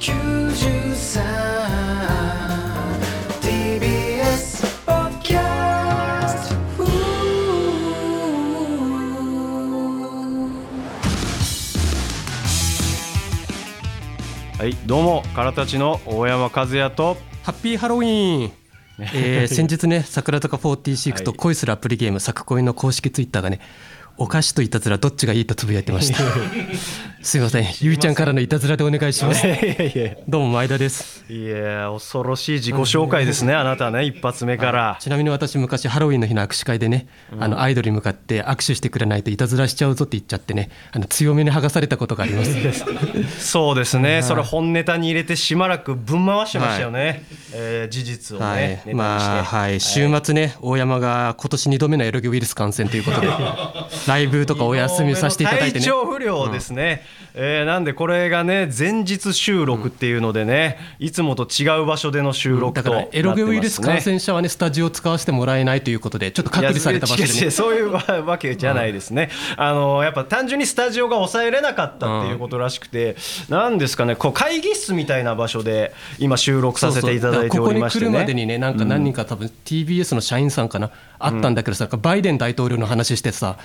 [0.00, 0.04] は
[14.64, 17.16] い、どうも、からたちの大山和也と。
[17.42, 18.52] ハッピーハロウィーン、
[19.14, 23.58] えー先日ね桜坂46と恋するアプリゲーム作恋の公式ツイッターがね
[24.18, 26.18] お菓子といたずらどっちがいいとつぶやいてました。
[27.22, 27.66] すいません。
[27.80, 29.46] ゆいちゃんからのいたずらでお願いします。
[29.46, 31.24] いやいやどうも前田です。
[31.28, 34.96] いや、恐ろしい自己紹介ですね、あなたね、一発目から。
[35.00, 37.06] ちなみに私昔ハロウィンの日の握手会でね、
[37.38, 42.54] あのアイドルに向かって握手してくれないといたずらしちゃうぞって言っちゃってねあの強めに剥がされたことがあります。
[43.38, 47.24] そうですね、それ本ネタに入れてしばらくぶん回してましたよね。
[47.52, 48.94] えー事実をね、はい。
[48.94, 53.28] まあはい、週末ね、大山が今年2度目のエロゲウイルス感染ということで、
[54.08, 55.84] ライブとかお休みさせていただいてね。
[55.84, 57.04] 体、調不良ですね、
[57.34, 67.50] えーなんでこれがね前日収録っていうのでね、いつもと違う場所での収録だとね、からエロゲウイルス感染者はね、スタジオを使わせてもらえないということで、ちょっと隔離された場所でね。
[67.50, 73.16] そういうわわけじゃないですね、あのやっぱ単純にスタジオが抑えれなかったっていうことらしくて、
[73.48, 78.38] なんですかね、こう会議室みたいな場所で今、収録させていただいておりましてそうそうここに来るまでね。
[78.42, 83.56] にね、なんか何人か多分 TBS の社員さんかな、あったんだけどさ、バイデン大統領の話してさ、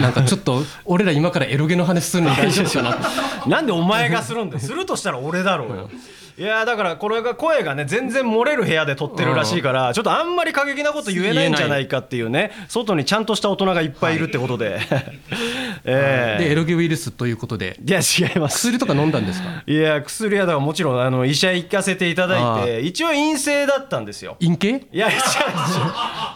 [0.00, 2.98] なんかちょっと、俺ら今からエロゲの話するの大丈夫かな
[3.46, 5.90] なんでお前がするんだよ、するとしたら俺だろうよ。
[6.38, 14.80] いやーだからこれが声がね全然漏れる部屋で撮ってるらしいからちょっとあんまり過激なこと言えないんじゃないかっていうね外にちゃんとした大人がいっぱいいるってことで、
[15.84, 19.62] えで、エロゲウイルスということで、えいや違います薬とか飲んだんですか？
[19.66, 24.36] いや薬はだからもちろんあの医者行かせていただいて一応陰性だったんですよ。
[24.40, 24.86] 陰形？
[24.92, 25.22] いや違う違う。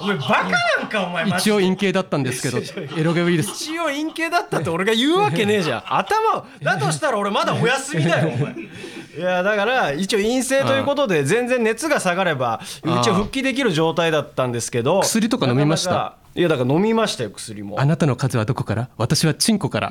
[0.00, 2.58] お前バカなんかお前一応陰形だったんですけど、
[2.98, 3.48] エロゲウイルス。
[3.70, 5.82] 一応陰形だったって俺が言うわけねえじゃん。
[5.86, 8.54] 頭をだとしたら俺まだお休みだよお前。
[9.16, 16.16] いやだから一応陰性ということで全然熱が下がれば一応復帰できる状態だったんですけど薬とか飲みました？
[16.34, 17.80] いやだから飲みましたよ薬も。
[17.80, 18.88] あなたの数はどこから？
[18.98, 19.90] 私はチンコから。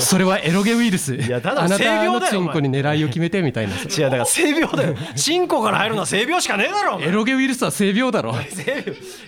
[0.00, 1.16] それはエロゲウイルス。
[1.16, 3.74] やただ性病だよのチンコに狙いを決めてみたいな。
[3.82, 4.94] 違うだから性病だよ。
[5.16, 8.34] チンコから入るのは性病しかねえだろエロゲウイルスは性病だろ。
[8.50, 8.84] 性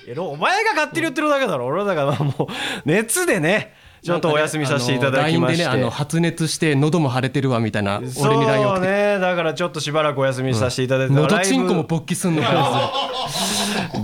[0.06, 0.18] 病。
[0.28, 1.66] お前が勝手に言ってるだけだろ。
[1.66, 2.52] 俺はだからもう
[2.84, 3.74] 熱でね
[4.04, 8.84] ちょっとお休みさせていただきまして、ね、あの発熱して喉も腫れてるわみたいな、俺に LINE をそう。
[8.84, 11.50] ねだからちょっとしばらくお休みさせていただいて、喉ライブ。
[11.50, 12.90] チンコも勃起すんのかな。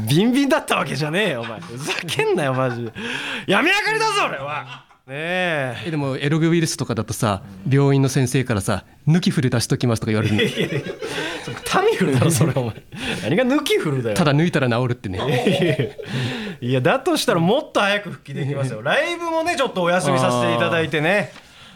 [0.09, 1.61] ビンビンだったわけじゃねえよお前。
[1.61, 2.93] ふざけんなよマジで。
[3.47, 5.76] やめやがりだぞ俺はねえ。
[5.87, 10.41] えでもエロゲウイルスとかだとさ、病院の先生からさ、抜き振り出しときますとか言われるの。
[11.65, 12.75] タミフルだろそれお前。
[13.25, 14.16] 何が抜きフルだよ。
[14.16, 15.97] ただ抜いたら治るってね。
[16.60, 18.82] いやだとしたらもっと早く復帰できますよ。
[18.82, 21.32] ライブもねちょっとお休みさせていただいてね。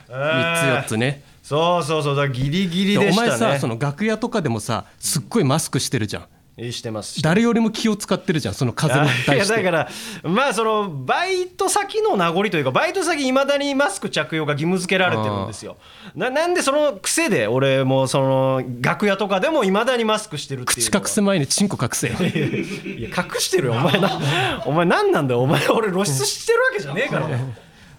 [0.08, 1.24] 3つ4つね。
[1.42, 2.16] そうそうそう。
[2.16, 3.28] だギリギリでおしたね。
[3.30, 6.26] 前さ、その楽屋とかでもさ、すっごいマスクしてるじゃん。
[6.56, 9.52] してます誰よりも気を使ってるじゃん、その風にい対して。
[9.54, 9.88] やだから
[10.22, 15.76] まあそのバイト先の名残というかバイト先いまだにマスク着用が義務付けられてるんですよ
[16.14, 22.14] ななんでその癖で俺もその楽屋とかでもいまだにマスクしてるっていう口隠す前にチンコ隠せよ。
[22.14, 24.20] いや隠してるよお前な
[24.64, 27.28] お前何なんだよお前俺露出してるわけじゃねえから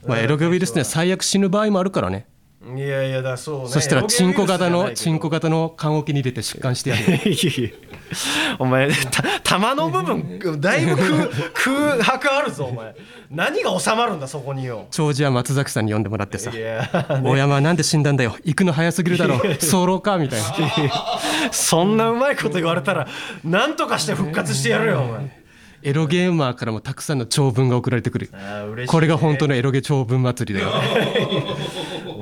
[0.08, 2.28] まあ、エロゲウイルスね、最悪死ぬ場合もあるからね。
[2.74, 3.68] いやいやだそうね。
[3.70, 7.76] そしたら、チンコ型の、チンコ型の棺桶に入れて疾患して やる
[8.58, 10.96] お前た玉の部分だいぶ
[11.54, 12.96] 空 空白あるぞお前。
[13.30, 14.88] 何が収まるんだそこによ。
[14.90, 16.50] 長寿は松崎さんに呼んでもらってさ。
[16.50, 16.60] い。
[16.60, 16.90] や
[17.24, 18.36] 大山はなんで死んだんだよ。
[18.44, 19.38] 行くの早すぎるだろ。
[19.38, 20.48] 早漏かみたいな。
[21.52, 23.08] そんなうまいこと言われたら
[23.44, 25.46] 何とかして復活してやるよお前。
[25.86, 28.32] エロゲーマーからもたくさんの長文が送られてくる。
[28.32, 28.88] ね。
[28.88, 30.74] これが本当のエロゲ長文祭りだよ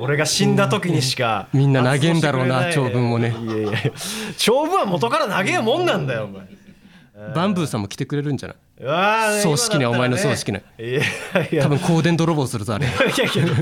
[0.04, 3.34] 俺が死んだ時にしかみんな投げんだろうな長文をね。
[3.42, 3.70] いやいや
[4.36, 6.44] 長文は元から投げえもんなんだよお前。
[7.34, 8.56] バンブーさんも来てくれるんじゃない？
[8.80, 11.00] うわー葬式にはお前の葬式にいや
[11.50, 12.86] いや多分香典泥棒するぞあれ。
[12.86, 13.54] いやいや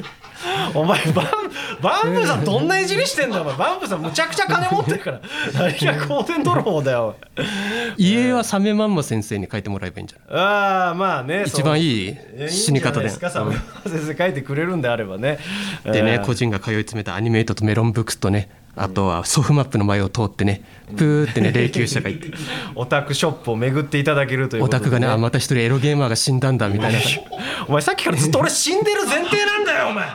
[0.75, 1.27] お前バン
[1.81, 3.57] バンブーさんどんないじりしてんだよお前。
[3.57, 5.21] バンブーさんむちゃくちゃ金持ってるから。
[5.55, 7.17] 何が香典泥棒だよ
[7.97, 10.45] 家はサメマンマ先生に書いてもらえばいいんじゃない？
[10.45, 12.17] ああまあね一番いいい
[12.49, 13.05] 死に方で。
[13.05, 13.45] ですかさ
[13.87, 15.39] 先生書いてくれるんであればね。
[15.85, 20.63] でねえー個人が通い詰めたアニメイトとメロンブックスとねあとはソフマップの前を通ってね
[20.97, 22.29] プーってね霊柩車がいて。
[22.75, 26.99] オタクショップを巡っていただけるということで、オタクがねあまた一人エロゲーマーが死んだんだみたいな。
[27.69, 29.37] お前さっきからずっと俺死んでる前提
[29.93, 30.09] お前。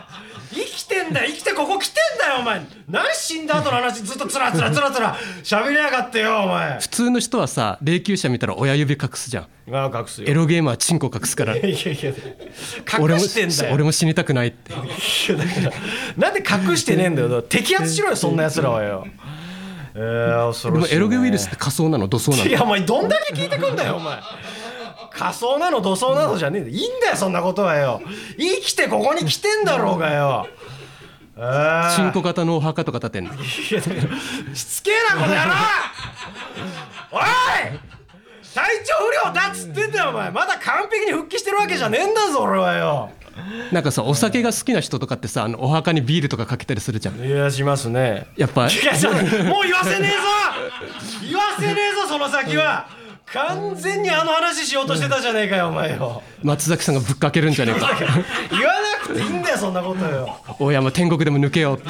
[0.49, 1.31] 生きてんだよ。
[1.31, 2.61] 生きてここ来てんだよお前。
[2.89, 5.15] 何死んだ後の話ずっとつらつらつらつら。
[5.43, 6.79] 喋りやがってよお前。
[6.79, 9.75] 普通の人はさ霊柩車見たら親指隠すじゃん。
[9.75, 10.27] あ隠すよ。
[10.27, 11.55] エロゲームはチンコ隠すから。
[11.55, 12.13] いやいや
[12.99, 13.73] 俺も隠してんだよ。
[13.75, 14.73] 俺も死にたくないって。
[14.73, 15.71] いやだから
[16.17, 17.43] なんで隠してねえんだよ。
[17.43, 19.05] 摘発しろよそんな奴らはよ。
[19.95, 22.07] えー、恐ろしい、ね、でもエロゲウイルスって仮想なの？
[22.07, 22.45] 土葬なの？
[22.45, 24.19] いやお前どんだけ聞いてくんだよお前
[25.17, 28.01] 仮想なの土葬なのじゃねえんいいんだよそんなことはよ。
[28.37, 30.47] 生きてここに来てんだろうがよ。
[31.35, 31.95] えー。
[31.95, 33.33] チンコ型のお墓とか建てんの。
[33.33, 33.37] い
[33.71, 35.51] やだからしつけえなこの野郎。
[37.11, 37.21] おい
[38.53, 38.93] 体調
[39.23, 40.31] 不良だっつってんだよお前。
[40.31, 43.11] まだ完璧に復帰してるわけじゃねえんだぞ俺はよ。
[43.71, 47.19] なんかさお酒が好きな人とかってさあのお墓にビールとかかけたりするじゃん。
[47.19, 48.27] いやしますね。
[48.35, 50.17] やっぱいやちょっともう言わせねえぞ。
[51.27, 52.87] 言わせねえぞその先は
[53.33, 56.23] 完全にあの話しようとしてたじゃねえかよお前よ。
[56.43, 57.89] 松崎さんがぶっかけるんじゃねえか。
[58.49, 60.37] 言わなくていいんだよそんなことよ。
[60.59, 61.89] おやもう天国でも抜けようって。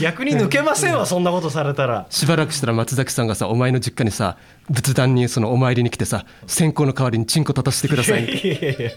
[0.00, 2.06] 逆に抜けませんわそんなことされたら。
[2.08, 4.38] しばらくしたら松崎さんがさお前の実家にさ
[4.70, 8.24] 仏壇にそのお参りに来てさ線香の代わりにチンコ立たせてください。
[8.24, 8.90] いやいやいや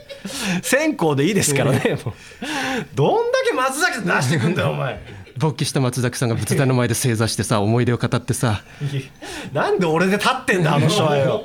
[0.63, 2.13] 線香でいいですからねもう。
[2.95, 8.63] どんだけ松崎さん出してくんだよお前勃起した松崎さんが仏壇の前で正座してさ思い出を語ってさ。
[9.53, 11.43] なんで俺で立ってんだあの人はよ。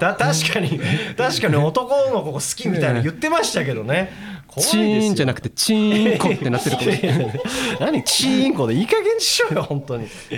[0.00, 0.80] だ確かに
[1.16, 4.36] 確かに男の子好きみたいな言ってましたけどね。
[4.46, 7.32] 怖チーンじゃなくてチーンコってなってるかも
[7.78, 10.08] 何チーンコでいい加減にしろよ本当に。
[10.30, 10.34] え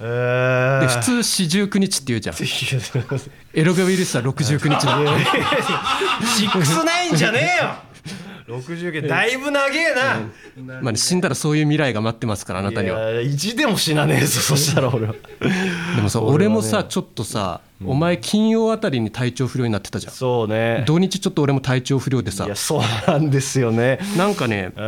[0.00, 0.80] ー。
[0.80, 2.36] で普通四十九日って言うじゃん。
[3.54, 4.98] エロゲウイルスは69日だ。
[6.36, 7.85] シックスナインじゃねえよ
[8.48, 13.10] 60件だいぶ長えな、まあね死んだらそういう未来が待ってますからあなたには。
[13.10, 15.14] いや一でも死なねえぞそしたら俺は。
[15.96, 20.12] でもさ俺もさちょっとさお前金曜あたりに体調不良になってたじゃん。
[20.12, 20.84] そうね。
[20.86, 22.46] 土日ちょっと俺も体調不良でさ。
[22.46, 23.98] いやそうなんですよね。
[24.16, 24.80] なんかねう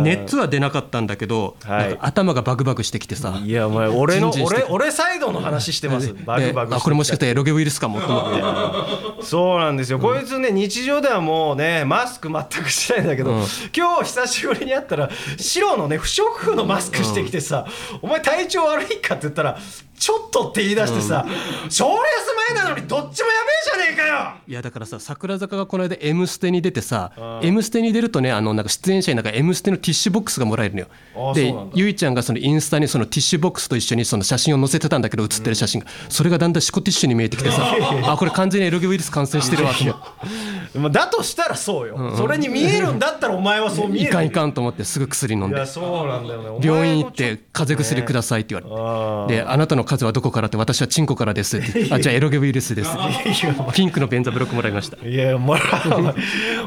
[0.00, 0.02] ん。
[0.04, 1.88] 熱は出なかったんだけど、はい。
[1.88, 3.40] なんか頭がバグバグしてきてさ。
[3.42, 6.14] いやお前俺の俺俺サイドの話してます。
[6.14, 9.24] バグバグであこれもしかしたらエロゲウイルスかもと思って。
[9.24, 13.44] そうなんですよ、こいつね日常ではもうねマスク全くしてないんだけど、うん。
[13.76, 17.66] 今日久しぶりに会ったら白のね不織布のマスクしてきてさ、
[18.00, 19.58] お前体調悪いかって言ったら
[20.02, 21.24] ちょっとって言い出してさ、
[21.68, 24.32] 賞レース前なのにどっちもやべえじゃねえかよ。
[24.48, 31.34] いやだからさ桜坂がこの間「M ステ」に出てさあ「M ステ」に出るとねあのなんか出演者になんか「M ステ」のティッシュボックスがもらえるのよ。
[31.34, 35.86] でゆいちゃんがそのインスタにそのティッシュボックスと一緒にその写真を載せてたんだけど写ってる写真が。
[36.08, 37.76] それがだんだんシコティッシュに見えてきてさ
[38.06, 44.08] あこれ完全にエロゲウイルス感染してるわと思って まあだとしたらそうよ、それに見えるんだったらお前はそう見える。
[44.08, 45.56] いかんいかんと思ってすぐ薬飲んで。
[46.62, 49.42] 病院行って風邪薬くださいって言われて。
[49.42, 51.60] あで、あなたの風邪はどこからって、私はチンコからです。
[51.90, 52.90] あ、じゃあエロゲウイルスです。
[53.74, 55.06] ピンクの便座ブロックもらいました。
[55.06, 55.60] いやもら
[55.90, 56.14] お前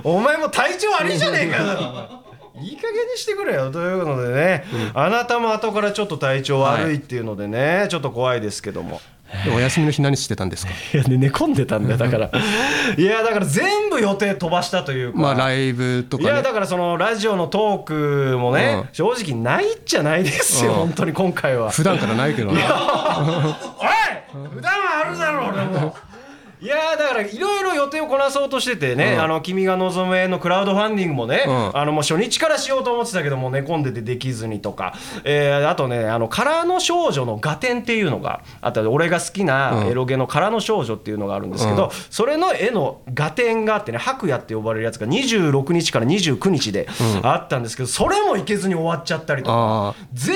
[0.04, 1.64] お前も体調悪いじゃねえか。
[1.64, 2.26] よ
[2.62, 3.72] いい加減にしてくれよ。
[3.72, 4.64] ということでね、
[4.94, 9.02] あなたも後からちょっと体調悪いっていうのでね、ちょっと怖いですけども。
[9.02, 9.15] で
[9.56, 10.72] お休みの日何してたんですか？
[10.94, 12.30] いやね寝込んでたんだよだから。
[12.98, 16.44] いやだから全部予定飛ばしたというか、まあライブといやかね。
[16.44, 18.90] だからそのラジオのトークもね、うん。
[18.94, 20.78] 正直ないっちゃないですよ、うん。
[20.78, 21.70] 本当に今回は。
[21.72, 22.62] 普段からないけどね。
[22.62, 22.68] おい
[24.54, 25.96] 普段はあるだろ俺も
[26.66, 29.22] いやーだからいろいろ予定をこなそうとしててね、うん。
[29.22, 31.78] あの君が望むへのクラウドファンディングもね、うん。
[31.78, 39.88] あのもう初日からしようと思ってたけども寝込んでてできずにとか、えーあとねあの空の少女の画展っていうのがあった俺が好きなうん。
[39.90, 41.90] エロゲの空の少女っていうのがあるんですけど、うん。
[42.10, 46.88] それの絵の画展があってね白夜って呼ばれるやつが26日から29日で
[47.22, 49.94] あったんですけど、それも行けずに終わっちゃったりとか。
[50.14, 50.36] 全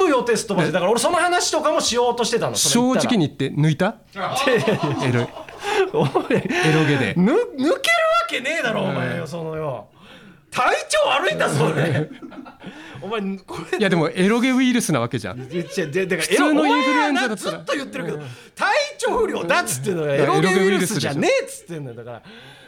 [0.00, 3.94] 部予定すっ飛ばしてだから俺その話とかもしようとしてたの正直に言って抜いた？
[5.04, 7.14] エロおいエロゲで。
[7.16, 7.80] ぬ抜けるわ
[8.28, 9.88] けねえだろお前よそのよ。
[10.50, 12.08] 体調悪いんだぞ俺
[13.02, 13.78] お前これ。
[13.78, 15.48] いやでもエロゲウイルスなわけじゃん。
[15.48, 18.18] でででで普通のインフルエンザだずっと言ってるけど
[18.54, 20.14] 体調不良だっつってんのよ。
[20.14, 21.96] エロゲウイルスじゃねえっつってんのよ。
[21.96, 22.22] だから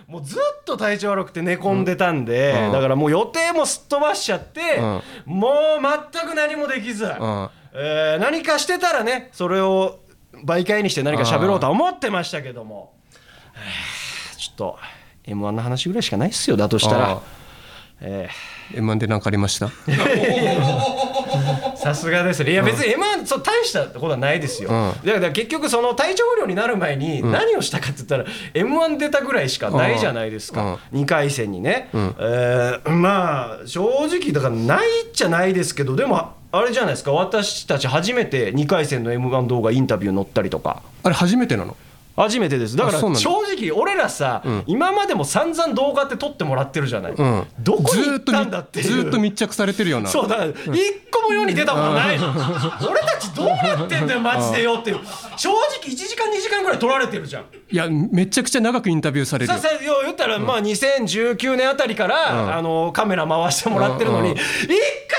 [0.07, 2.73] もうずっと体調悪くて寝込んでたんで、うん。
[2.73, 5.55] だからもう予定もすっ飛ばしちゃって、うもう
[6.13, 7.09] 全く何もできず、ん。
[7.73, 10.01] えー何かしてたらねそれを
[10.45, 12.93] 媒介にして何か喋ろうとは思ってましたけども。
[13.55, 13.61] は
[14.33, 14.79] あ ちょっと
[15.25, 17.21] m 1の話ぐらいしかないっすよだとしたあら。
[18.01, 18.79] えー。
[18.79, 19.71] M1 で何かありました？
[21.77, 22.53] さすがですね。
[22.53, 25.07] いや別に M1 そう大したことはないですよ、うん。
[25.07, 28.25] だから結局その体調不良になる前に何をしたかって言ったら
[28.55, 32.15] M1 出たぐらいしかないじゃないですか、2回戦にね、ん。
[32.19, 37.13] えーまあ正直だからないっちゃないですけどでもあれじゃないですか。
[37.13, 40.83] 私たち初めて2回戦の M1 動画インタビュー載ったりとか。
[41.03, 41.77] あれ初めてなの？
[42.17, 42.77] 初めてです。
[42.77, 43.15] だから正
[43.57, 47.47] 直俺らさ、今までも散々動画って撮ってもらってるじゃない、うん。
[47.59, 50.09] どこに行ったんだってずーっと密着されてるような。
[50.09, 50.55] そうだから一
[51.11, 52.29] 個も世に出たことないの。
[52.91, 54.99] 俺たちどうなってんだよマジでよっていう。
[55.37, 57.45] 正直1時間2時間ぐらい撮られてるじゃん。
[57.71, 59.59] いやめちゃくちゃ長くインタビューされるよ。
[59.59, 64.37] ささよ言ったらまあ2019年あたりから、あのカメラ回してもらってるのに、うん。
[64.37, 64.43] 一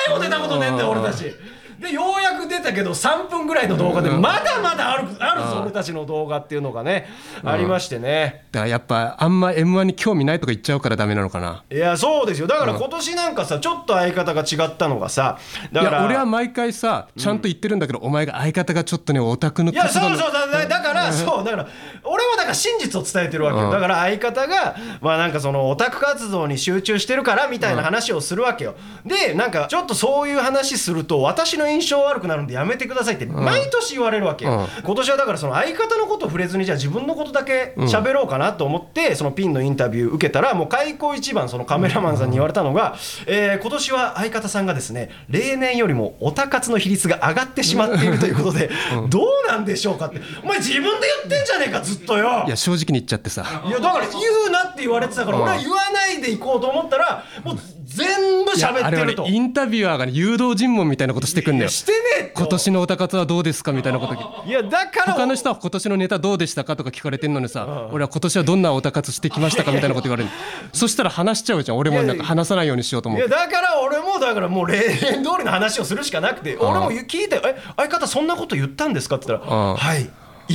[0.08, 1.34] 回も出たことねえんだよ、俺たち。
[1.82, 7.08] でようやく出たけど3分ぐらいの動画でまだまだあるあるぞ俺たちの動画っていうのがね
[7.44, 8.46] ありましてね。
[8.52, 11.64] だからやっぱあんま m 1に興味ないとか言っちゃうからダメなのかな。
[11.72, 12.46] いやそうですよ。
[12.46, 15.40] だから今年なんかさちょっと相方が違ったのがさ
[15.72, 21.68] だいからや俺は毎回さちゃんと言ってるんだけど、お前が相方がちょっとねオタクのいや活動のそうそうだだだから そうだから
[22.04, 23.72] 俺はだから真実を伝えてるわけよ。
[23.72, 28.76] だから相方がまあなんかそのオタク活動に集中してるからみたいな話をするわけよ。
[29.06, 34.68] でなんかちょっとそういう話すると私の印象悪くなるんでやめてくださいって毎年言われるわけよ。
[34.84, 48.70] 今年はだからその相方のことを触れずにじゃあ自分のことだけ喋ろうかなと思ってそのピンのインタビュー受けたらもう開口一番そのカメラマンさんに言われたのがえー今年は相方さんがですね例年よりもオタ活の比率が上がってしまっているということで
[49.10, 50.22] どうなんでしょうかって。
[50.44, 52.44] お前自分で言ってんじゃねえかずっとよ。
[52.48, 53.46] いや正直に言っちゃってさ。
[53.66, 57.56] いやだから言うなって言われてたから俺は言わないでいこうと思ったらもう
[57.96, 59.26] 全部喋ってると。
[59.28, 61.70] インタビュアーがね誘導尋問みたいなことしてくんだよ。
[61.70, 64.14] してね今年のオタ活はどうですかみたいなこと。
[64.46, 70.30] いやだから他の人は今年のネタどうでしたかとか聞かれてんのにさ俺は今年はどんなオタ活してきましたかみたいなこと言われる
[70.74, 73.28] そしたら話しちゃうじゃん俺もなんか話さないようにしようと思って。
[73.28, 80.10] いやだから俺もだからもう例年通りの話をするしかなくて俺も聞いて「え相方そんなこと言ったんですか?」って言ったら「うんはい」言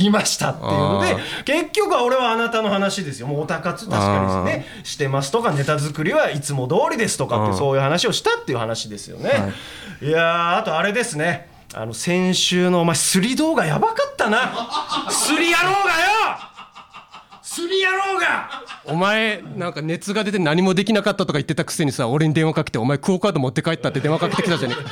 [0.05, 3.27] いましたっていうので結局は俺はあなたの話ですよ。
[3.27, 9.53] もうオタ活確かにですねしてますとかネタ作りはいつも通りですとかってそういう話をしたっていう話ですよね、
[10.01, 11.49] い、やーあとあれですね。
[11.73, 14.51] あの先週のお前スリ動画やばかったな。
[15.09, 15.73] スリ野郎がよ！
[17.41, 18.49] スリ野郎が！
[18.85, 24.89] お前なんか熱が出て何もできなかったとか言ってたくせにさ俺に電話かけてお前クオカード持って帰ったって電話かけてきたじゃねえか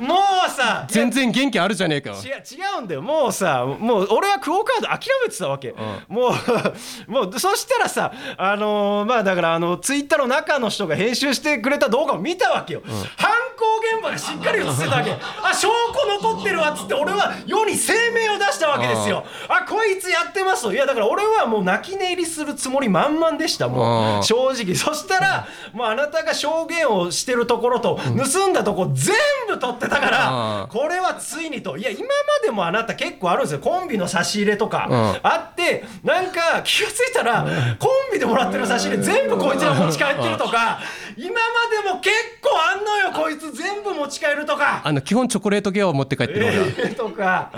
[0.00, 0.16] も
[0.46, 2.10] うさ全然元気あるじゃねえか。
[2.10, 3.02] よ違う違うんだよ。
[3.02, 5.74] もうさもう俺はクオカード諦めてたわけ、
[6.08, 6.32] もう
[7.10, 12.82] もうそしたらさあのーまあだからあのツイッターの中の人が編集してくれた動画を見たわけよ、
[13.16, 15.12] 犯行現場がしっかり映ってたわけ。
[15.42, 19.24] あ証拠残ってるわっつって俺は世に声明を出したわけですよ。
[19.48, 20.72] あこいつやってますと。
[20.72, 24.24] いやだから俺はもう泣き寝入りするつもり満々でしたもう。
[24.24, 24.74] 正直。
[24.74, 27.98] そしたらもうあなたが証言をしてるところと
[28.32, 29.14] 盗んだとこ全
[29.48, 31.76] 部取ってたからこれはついにと。
[31.76, 32.06] いや今ま
[32.44, 33.60] でもあなた結構あるんですよ。
[33.60, 34.96] コンビの差し入れとかうん。
[35.22, 37.46] あってなんか気がついたら
[37.78, 40.80] コンビでもらってる差し入れ全部こいつら持ち帰ってるとか
[41.16, 44.82] 今までも結構あんのよこいつ全部持ち帰るとか。
[44.84, 47.52] あの基本チョコレートギアを持って帰ってる俺はえーとか。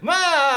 [0.00, 0.14] ま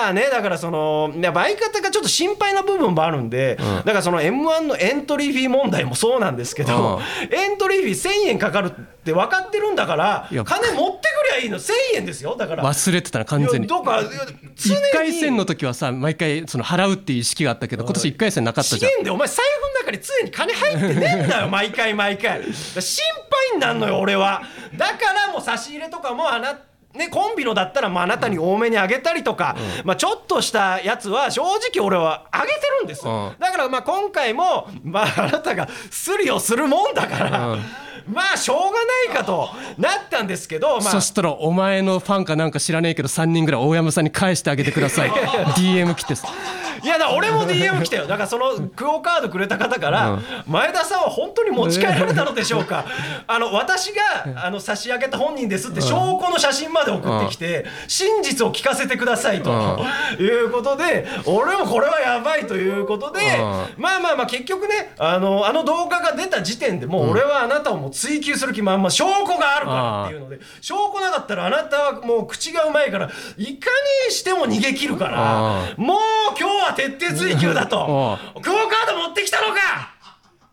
[0.10, 8.72] あねだからその相方がちょっと心配な部分もあるんで、だからその m 1のエントリーフィー問題もそうなんですけど、エントリーフィー1000円かかるっ
[9.04, 11.60] て分かってるんだから金持ってくりゃいいの。
[11.60, 12.64] 1000円ですよだから。
[12.64, 13.68] 忘れてたな完全に。
[13.68, 14.10] いやとかいや
[14.56, 19.10] 常1に回戦の時はさ毎回その払うっていう意識があったけど今年1回戦なかったじゃん。
[19.10, 22.42] お前財布の中に常に金入ってねえんだよ 毎回毎回。
[22.44, 24.42] 心配になんのよ俺は。
[24.76, 26.58] だからもう差し入れとかもあな
[26.96, 31.42] ね、コンビのだったらまああなたに多めにあげたりとか、まあ、ちょっとしたやつは正
[31.74, 33.40] 直俺はあげてるんですよ、うん。
[33.40, 37.58] だからまあ今回も、まあ、あなたがスリをするもんだから、
[38.08, 38.72] まあしょうが
[39.10, 39.50] ないかと
[39.80, 40.92] なったんですけど、まあ。
[40.92, 45.10] そ、したらお前のファンかなんか知らねえけど3人ぐらい大山さんに返してあげてください。
[45.58, 46.28] DM 来てさ
[46.84, 48.06] いやだ俺も DM 来たよ。
[48.06, 52.86] だからそのクオカードくれた方から、前田さんは本当に持ち帰られたのでしょうか。
[53.26, 59.50] あの私があの差し上げた本人ですって証拠の写真まで送ってきて、真実を聞かせてくださいと、
[60.20, 63.22] いうことで俺もこれはやばいということで、
[63.78, 73.70] まあまあまあ結局ねあのあの動画が出た時点でもう俺はあなたをもう追求する気満々証拠があるからっていうので証拠なかったらあなたはもう口がうまいからいか
[74.08, 75.98] にしても逃げ切るからあもう
[76.38, 78.18] 今日は徹底追求だと。
[78.36, 79.94] あクオカード持ってきたのか。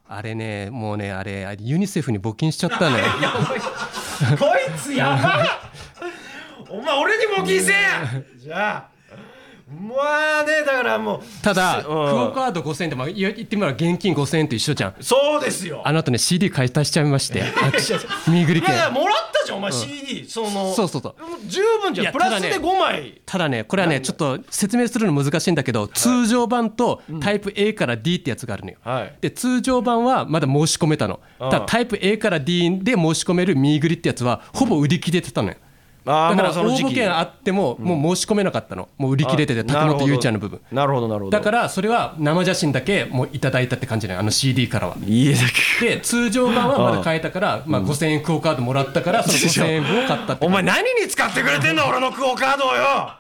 [0.09, 3.05] あれねもうねあれユニセフに募金しちゃったのよ。
[3.19, 5.47] いやお前こいつやばっ。
[6.69, 7.75] お前俺に募金せえ。
[7.75, 8.03] や
[8.37, 8.90] じゃあ
[9.71, 11.85] まあねだからもうただうん。
[11.85, 14.95] クオカード5000円でまあ言ってみれば現金5000円と一緒じゃん。
[15.01, 15.83] そうですよ。
[15.85, 17.43] あの後ね CD 買い足しちゃいまして
[18.29, 18.75] ミーグリ券。
[18.75, 21.15] いやいやもらったじゃんお前 CD そのそうそうそう。
[21.47, 22.13] 十分じゃん。
[22.13, 23.23] プラスでただね5枚。
[23.25, 28.79] ただねこれはねちょっと説明するの難しいんだけど通常版とタイプ A から D ってやつがあるのよ。
[28.83, 29.15] はい。
[29.21, 31.21] で通常版はまだ申し込めたの。
[31.39, 35.55] ただタイプ A から D で申し込めるミーグリってやつはほぼ売り切れてたのよ。
[35.55, 35.70] あー
[36.05, 38.89] だから応募券あってももう申し込めなかったの。
[38.97, 39.93] もう売り切れててあなるほど。
[39.93, 40.61] 竹本ゆうちゃんの部分。
[40.73, 41.31] なるほどなるほど。
[41.31, 44.97] だからそれは生写真だけもういただいたって感じねあの CD からは。
[45.07, 45.41] 家だ
[45.81, 45.97] け。
[45.97, 53.11] で通常版はまだ買えたから、まあ、5000円クオカードもらったから その5000円分を買ったってお前何に使ってくれてんだ俺のクオカードをよ。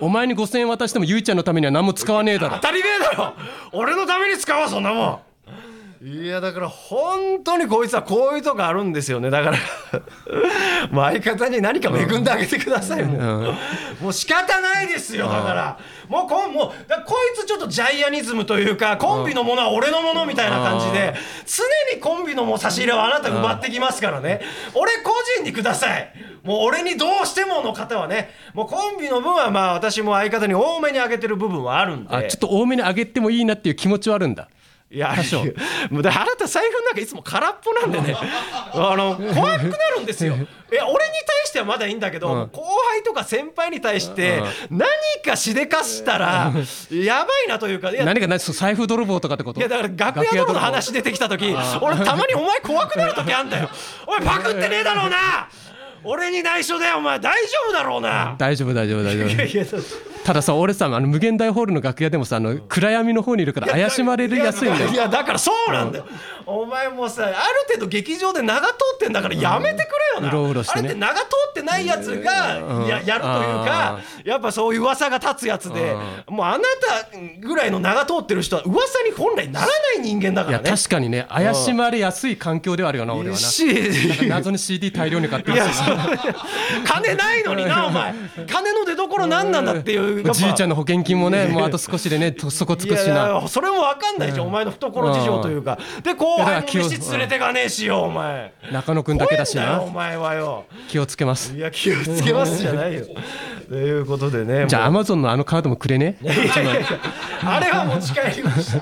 [0.00, 2.56] お前に5000円渡してもゆうちゃんのためには何も使わねえだろ。
[2.56, 3.34] 当たり前だよ
[3.72, 5.18] 俺のために使うわそんなもん
[6.00, 9.30] いやだから本当にこいつはこういうとこあるんですよね。
[9.30, 9.58] だから
[10.92, 13.56] もう相方に何か恵んであげてください、もう
[14.00, 15.78] もう仕方ないですよだから。
[16.08, 21.14] もうこんもうだこいつちょっとジャイアニズムというかコンビのものは俺のものみたいな感じで
[21.44, 21.64] 常
[21.96, 24.40] にコンビのもう差し入れをあなた奪ってきますからね。
[24.74, 26.12] 俺個人にください。
[26.44, 32.14] もう俺にどうしてもの方はねもうコンビの分はまあ私も相方に多めにあげてる部分はあるんで。
[32.14, 34.46] あちょっと多めに上げてもいいなっていう気持ちはあるんだ
[34.90, 35.14] いや
[35.90, 38.16] もうだからあなた財布の中いつも空っぽなんでね。
[38.72, 40.34] あの怖くなるんですよ。
[40.72, 42.48] いや俺に対してはまだいいんだけど、うん。
[42.48, 44.88] 後輩とか先輩に対して何
[45.22, 46.52] かしでかしたら
[46.90, 53.68] やばいなというか何が何財布泥棒とかってこといやだから楽屋泥の話出てきた時俺たまにお前怖くなる時あんだよ。
[54.06, 55.48] おいパクってねえだろうな。
[56.04, 57.18] 俺に内緒だよお前。
[57.18, 58.36] 大丈夫だろうな。
[58.38, 59.28] 大丈夫大丈夫大丈夫。
[59.28, 59.84] いやいやそう
[60.28, 64.90] たださ俺さあの無限大ホールの楽屋でもさあの暗闇の方にいるから怪しまれるやすいんだよ。
[64.90, 66.06] いやだからそうなんだよ、
[66.44, 67.34] お前もさある
[67.66, 69.88] 程度劇場で長通ってんだからやめてく
[70.20, 70.88] れよな、うろうろしてね。
[70.88, 72.30] あれって長通ってないやつが
[72.86, 75.96] ややるというかやっぱそういう噂が立つやつで
[76.28, 83.40] もうあなたぐらいの長通ってる人は噂に本来ならない人間だかいやらね確かにね怪しまれやすい環境ではあるよな俺はな。
[83.40, 83.64] し
[84.28, 85.82] 謎に CD 大量に買ってます
[86.84, 88.12] 金ないのになお前。
[88.46, 93.14] 金の出所何なんだっていうやっぱじいちゃんの保険金もね もうあと少しでねと底つくしな。
[93.14, 98.52] やそれも分かんないじゃん、お前の懐事情というか、で後輩も飯連れてかねえしよお前。
[98.72, 99.80] 中野くんだけだしな。
[99.82, 100.34] お前は。
[100.34, 101.54] よ気をつけます。
[101.56, 103.04] いや気をつけますじゃないよ。
[103.68, 106.16] ということでねじゃあアマゾンのあのカードもくれね？
[107.42, 108.78] あれは持ち帰りました。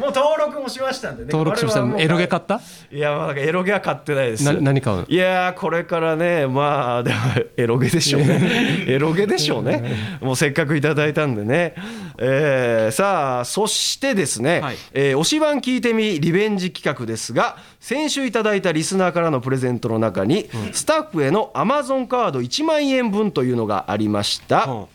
[0.00, 1.28] もう登録もしましたんでね。
[1.30, 2.02] 登録しました。
[2.02, 2.60] エロゲ買った？
[2.90, 4.44] いやまだエロゲは買ってないです。
[4.44, 5.06] な何買うの？
[5.08, 7.16] いやーこれからねまあでも
[7.56, 8.40] エロゲでしょうね。
[8.88, 10.18] エロゲでしょうね。
[10.20, 11.74] もうせっかくいただいたんでね、
[12.18, 14.76] えーさあそしてですね、はい。
[14.92, 24.86] えー推し版聞いてみリベンジ企画ですが先週いただいたリスナーからのプレゼントの中に、スタッフへのアマゾンカード1万円分というのがありました、うん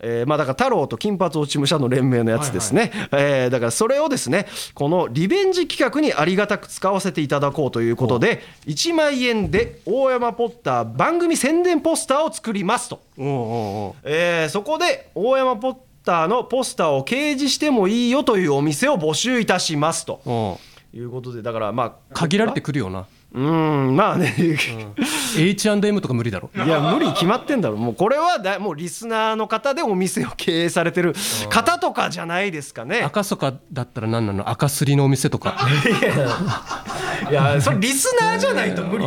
[0.00, 20.58] えーまあだから太郎と金髪落ち武者の連盟のやつですね、えーだからそれをですねこのリベンジ企画にありがたく使わせていただこうということで1万円で大山ポッター番組宣伝ポスターを作りますと、おうおうえーそこで大山ポッターのポスターを掲示してもいいよというお店を募集いたしますと。
[20.94, 24.34] いうことでだからまあ限られてくるよなうーんまあね、
[25.36, 26.48] H&M とか無理だろ。
[26.56, 27.76] いや無理決まってんだろ。
[27.76, 31.14] もうこれはだもうリスナーの方でお店を経営されてる
[31.50, 33.02] 方とかじゃないですかね。
[33.02, 34.48] 赤坂だったら何なの？
[34.48, 35.56] 赤すりのお店とか。
[37.30, 39.04] いやそれリスナーじゃないと無理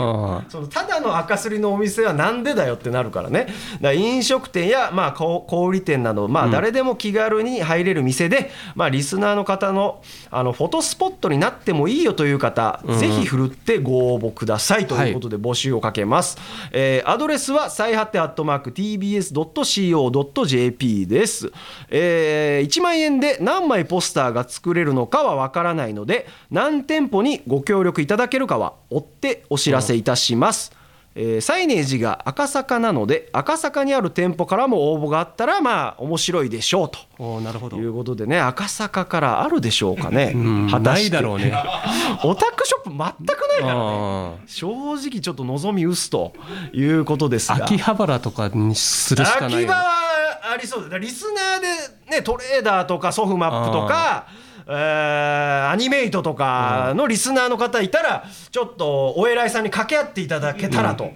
[0.50, 3.48] そのただの赤すりのお店はなんでだよってなるからね。
[3.82, 16.38] だ飲食店やまあ小小売店などまあ誰でも気軽に入れる店で、まあリスナーの方のあのフォトスポットになってもいいよという方、ぜひふるってご応募応募くださいということで募集をかけます、
[16.72, 21.52] えーアドレスは最果てアットマーク TBS.CO.JP です、
[21.90, 30.72] えー1万円で何枚ポスターが作れるのかはわからないので何店舗にご協力いただけるかは追ってお知らせいたします、
[31.16, 37.00] えーサイネージが赤坂なので赤坂にある店舗からも応募があったらまあ面白いでしょうと。
[37.20, 37.78] おうなるほど。
[37.78, 41.54] いうことでね赤坂からあるでしょうかね、うんないだろうね。
[42.24, 43.80] オタクショップ全くないからね。
[43.82, 46.34] あ正直ちょっと望み薄と
[46.74, 47.58] いうことですが。
[47.60, 50.86] ー秋葉原とかにするしかないよ秋葉はありそうだ。
[50.86, 51.62] だからリスナー
[52.10, 54.28] でねトレーダーとかソフマップとか
[54.68, 61.12] えーアニメイトとかのリスナーの方いたらちょっとお偉いさんに掛け合っていただけたらと、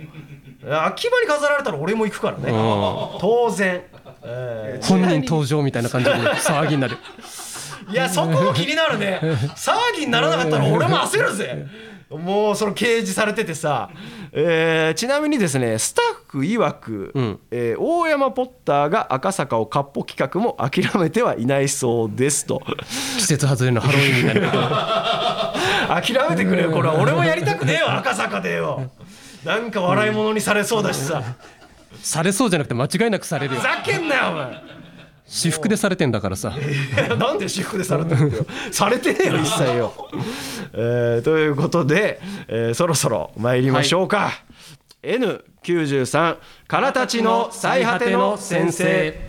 [0.63, 2.51] 秋葉に飾られたら俺も行くからね。
[3.19, 3.81] 当然、
[4.23, 6.97] えー本人登場みたいな感じで騒ぎになる。
[7.89, 9.19] いやそこも気になるね。
[9.55, 11.67] 騒ぎにならなかったら俺も焦るぜ
[12.10, 13.89] もうその掲示されててさ、
[14.32, 17.39] えーちなみにですねスタッフ曰く、うん。
[17.52, 22.62] えー大山ポッターが赤坂をかっぽ企画も諦めてはいないそうですと。
[23.18, 24.41] 季節外れのハロウィンになる。
[26.13, 26.96] 諦めてくれよこれは。
[26.96, 28.91] 俺もやりたくねえよ赤坂でよ。
[29.44, 31.24] なんか笑い物にされそうだしさ。
[32.02, 33.62] されそうじゃなくて間違いなくされるよ。
[33.62, 34.75] ふざけんなよお前
[35.28, 36.54] 私服でされてんだからさ。
[37.18, 38.46] なんで私服でされてるんだよ。
[38.72, 39.38] されてねえよ。
[39.38, 39.94] 一切よ、
[40.74, 44.32] えーということで、えーそろそろ参りましょうか、
[45.04, 49.20] N93 からたちの最果ての先生。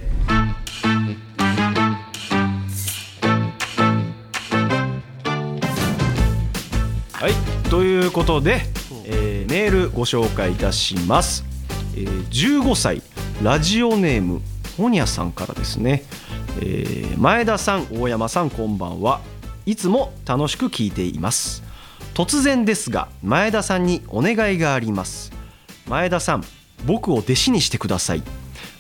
[7.15, 7.71] はい。
[7.71, 8.67] ということで、
[9.07, 11.45] えーメールご紹介いたします、
[11.97, 13.03] えー15歳
[13.43, 14.43] ラジオネーム
[14.77, 16.03] ホニャさんからですね、
[16.61, 19.21] えー前田さん大山さんこんばんは。
[19.65, 21.63] いつも楽しく聞いています。
[22.15, 25.33] 突然ですが前田さんにお願いがあります。
[25.89, 26.45] 前田さん
[26.85, 28.23] 僕を弟子にしてください。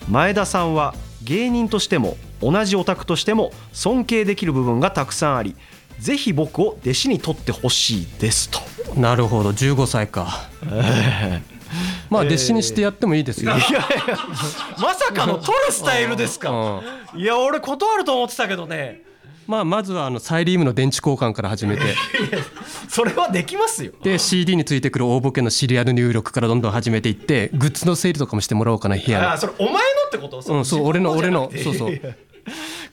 [0.08, 5.56] 前田さんは芸人としても同じオタクとしても尊敬できる部分がたくさんあり
[5.98, 8.60] ぜひ僕を弟子に取ってほしいですと。
[9.00, 10.28] なるほど15歳か
[12.10, 13.78] まあ弟子にしてやってもいいですよ、いやいや
[14.78, 16.80] まさかの取るスタイルですか。
[17.14, 19.02] いや俺断ると思ってたけどね。
[19.46, 21.82] まあまずはあのサイリウムの電池交換から始めて。
[22.88, 23.92] それはできますよ。
[24.02, 30.42] で CD についてくる大ボケのシリアル入力からどんどん始めていってグッズの整理とかもしてもらおうかな部屋あそれお前のってこと？
[30.52, 32.16] うんそう俺の俺のそうそう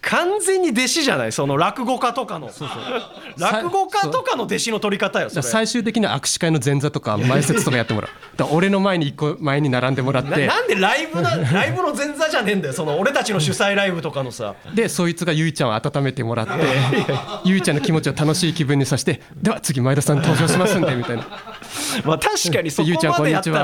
[0.06, 1.32] 完全に弟子じゃない？
[1.32, 2.52] その落語家とかの。
[3.39, 8.12] 落語家とかの弟子の取り方よ最終的には握手会の前座とか前説とかやってもらう。
[8.52, 10.30] 俺の前に一個前に並んでもらって。
[10.46, 14.56] ななんでライブなライブの前座じゃねえんだよその俺たちの主催ライブとかのさ。
[14.74, 16.54] でそいつがゆいちゃんを温めてもらって
[17.46, 21.24] ゆいちゃんの気持ちを楽しい気分にさせてでは次前田さん登場しますんでみたいな。
[22.06, 23.63] まあ確かにそこゆうちゃんまでやったこんにち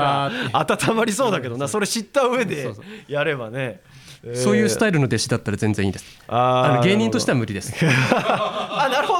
[0.58, 0.66] は。
[0.88, 1.68] 温まりそうだけどな。
[1.68, 2.70] それ知った上で
[3.08, 3.80] やればね
[4.34, 6.04] そういうスタイルの弟子だったら全然いいです。
[6.28, 7.72] あの芸人としては無理です。
[7.84, 9.19] あなるほ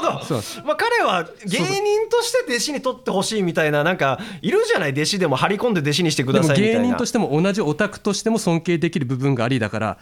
[0.65, 4.91] まあ、彼は芸人として弟子に取ってほしいみたいななんかいるじゃない？
[4.91, 6.81] 弟子でも張り込んで弟子にしてくださいみたいな。
[6.81, 9.97] 芸人としても同じオタクとしても尊敬できる部分がありだから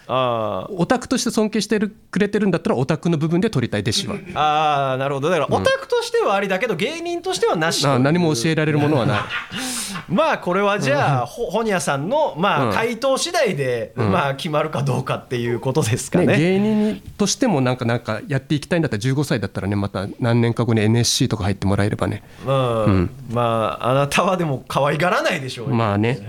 [0.71, 4.15] オタクとして尊敬してるくれてるんだったらオタクの部分で取りたい弟子は。
[4.35, 5.29] あーなるほど。
[5.29, 7.81] だからオタクとしてはありだけど芸人としてはなし。
[7.81, 9.19] とあ何も教えられるものはない。
[10.09, 12.69] まあこれはじゃあほホニャさんのまうん。
[12.69, 16.37] あ回答次第でまあ決まるかどうかっていうことですかね、ね。
[16.37, 22.23] 芸人としてもなんかなんかやっていきたいんだったら15歳だったらねまた何年か後に NSC とか入ってもらえればね。
[22.45, 23.09] うん。
[23.31, 25.75] まああなたはでも可愛がらないでしょうよ。
[25.75, 26.19] まあね。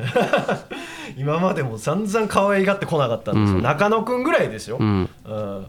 [1.17, 5.09] 今までも散々可愛がってこなかったんですよ、中野くんぐらいですよ、ん。
[5.25, 5.67] うん。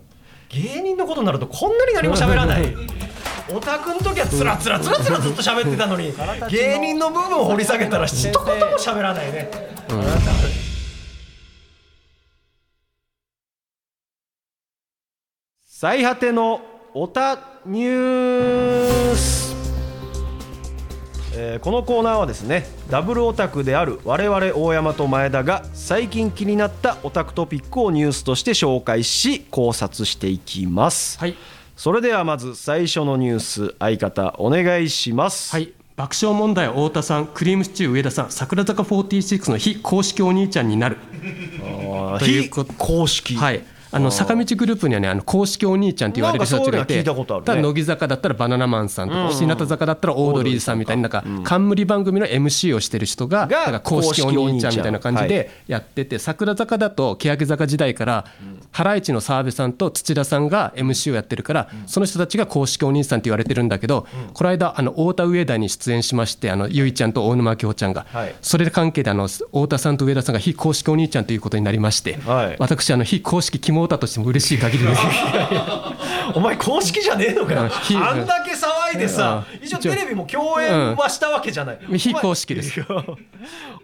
[0.50, 2.76] 芸人のことになるとこんなに何も喋らない。
[3.54, 6.14] オタクの時はつらつらつらつらずっと喋ってたのに
[6.50, 8.42] 芸人の部分を掘り下げたら一言も
[8.78, 9.50] 喋らないね、
[9.90, 10.62] あなた。
[15.66, 16.62] 最果ての
[16.94, 19.56] オタニュース。
[21.34, 31.36] えーこのコーナーはですねダブルオタクである我々大山と前田が最近気になったオタクトピックをニュースとして紹介し考察していきます、はい。
[31.78, 35.52] それではまず最初のニュース相方お願いします。
[35.52, 35.72] はい。
[35.96, 40.98] 爆笑問題太田さんクリームシチュー上田さん桜坂46の非公式お兄ちゃんになる。
[42.20, 43.36] 非ということ公式。
[43.38, 58.26] はいあの坂道グループにはねあの公式お兄ちゃんって言われる人たちがいてただ乃木坂だったらバナナマンさんとか日向坂だったらオードリーさんみたいななんか冠番組の MC をしてる人ががだ公式お兄ちゃんみたいな感じでやってて桜坂だと欅坂時代から
[58.72, 68.06] ハライチの澤部さんと土田さんが MC をやってるからその人たちが公式お兄さんって言われてるんだけどこの間あの太田上田に出演しましてあのゆいちゃんと大沼京ちゃんが。
[68.12, 68.36] はい。
[68.42, 72.56] それで関係であの太田さんと上田さんが非公式お兄ちゃんということになりましてはい。
[72.60, 75.02] 私あの非公式キモオタとしても嬉しい限りです。
[76.36, 77.62] お前公式じゃねえのかよ。
[77.62, 78.56] あんだけ
[78.94, 79.66] 騒いでさうん。
[79.66, 82.84] 一応テレビも共演はしたわけじゃない、非公式です。
[82.90, 83.04] お前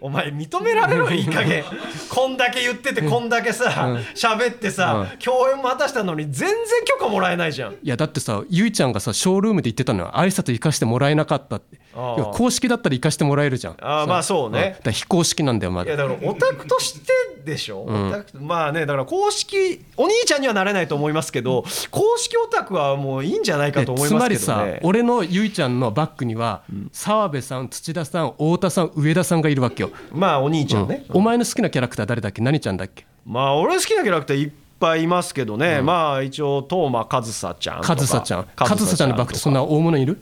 [0.00, 1.64] お前認められろいい加減。
[2.08, 7.72] こんだけ言っててこんだけさ喋ってさ共演も果たしたのに全然許可もらえないじゃん。
[7.72, 11.56] いやだってさゆいちゃんがさショールームで言ってたのは挨拶行かしてもらえなかった。
[11.56, 11.78] って
[12.32, 13.76] 公式だったら行かしてもらえるじゃん。
[13.80, 14.60] ああまあそうね。
[14.60, 14.62] ん。
[14.62, 15.88] だから非公式なんだよまだ。
[15.88, 17.12] いやだからオタクとして
[17.48, 32.42] でしょ、オタクまあねだから公式お兄ちゃんにはなれないと思いますけど公式オタクはもういいんじゃないかと思いつますけどまりさね俺のゆいちゃんのバックには澤部さん土田さん太田さん上田さんがいるわけよ、まあお兄ちゃんね、お前の好きなキャラクター誰だっけ？
[32.42, 33.06] 何ちゃんだっけ？
[33.24, 37.94] まあ俺好きなキャラクターいっぱいいますけどね、まあ一応東間和沙ちゃんとか。
[37.94, 38.48] 上総ちゃん。
[38.56, 40.20] 上総ちゃんのバックってそんなな大物いる？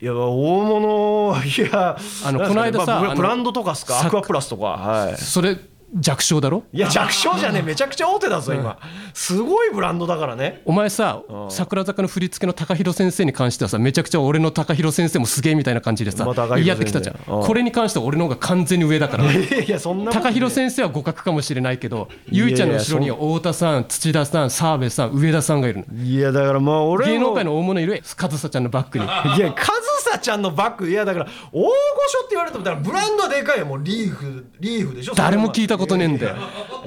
[0.00, 1.96] いや大物いや。
[2.24, 3.94] あのこの間さまあブブランドとかっすか？
[3.94, 4.64] さアクアプラスとか。
[4.64, 5.16] はい。
[5.18, 5.56] それ
[5.98, 6.62] 弱小だろ？
[6.72, 7.62] いや弱小じゃねえ。
[7.62, 8.78] めちゃくちゃ大手だぞ今。
[9.12, 10.62] すごいブランドだからね。
[10.64, 17.16] お前さ桜坂の振り付けの高弘先生に関してはさめちゃくちゃ俺の高弘先生もすげえみたいな感じでさまあ高弘言い合ってきたじゃん。
[17.16, 19.24] これに関しては俺の方が完全に上だから。
[19.32, 26.02] いやそんな高弘先生は互角かもしれないけどゆいちゃんの後ろには太田さん土田さん澤部さん上田さんがいるの。
[26.02, 27.12] いやだからまあ俺も。
[27.12, 29.04] 芸能界の大物いる上総ちゃんのバックに。
[29.04, 29.08] い
[29.40, 29.54] や上
[30.02, 33.66] サちゃんのバッグいやだから大御所って言われてもだからブランドはでかいよ。
[33.66, 36.36] もうリーフリーフでしょ誰も聞いたことねえんだよ。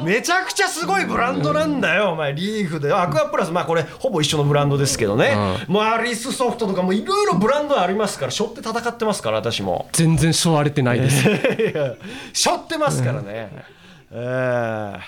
[0.02, 2.94] めちゃくちゃすごいブランドなんだよお前リーフで。
[2.94, 5.36] アクアプラスまあこれほぼ一緒のブランドですけどね、
[5.68, 9.88] もうアリスソフトとかもいろいろブランドありますから背負って戦ってますから私も。
[9.92, 11.28] 全然しょわれてないです。
[11.30, 11.32] い
[11.76, 11.96] や
[12.34, 13.52] 背負ってますからね、
[14.12, 15.00] えー。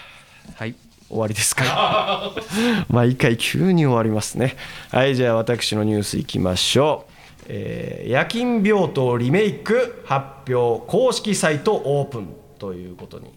[0.55, 0.75] はい。
[1.07, 2.31] 終わりですか。
[2.89, 4.55] 毎回急に終わりますね。
[4.91, 7.11] はいじゃあ私のニュースいきましょう、
[7.47, 13.33] えー夜勤病棟リメイク発表公式サイトオープンということに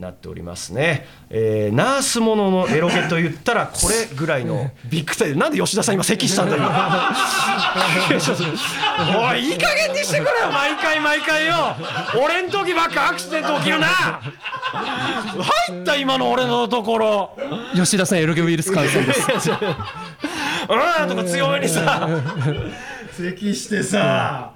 [0.00, 6.62] なっておりますね、えーナースもののエロゲと言ったらこれぐらいの ビッグタイトルなんで吉田さん今咳したんだよ。
[9.18, 10.50] おいいい加減にしてくれよ。
[10.52, 11.76] 毎回毎回よ。
[12.22, 13.86] 俺ん時ばっかアクシデント起きるな。
[13.86, 14.22] 入
[15.82, 17.36] った今の俺のところ。
[17.74, 19.26] 吉田さんエロゲウイルス感染です。
[19.50, 22.08] うんとか強めにさ。
[23.12, 24.52] 咳してさ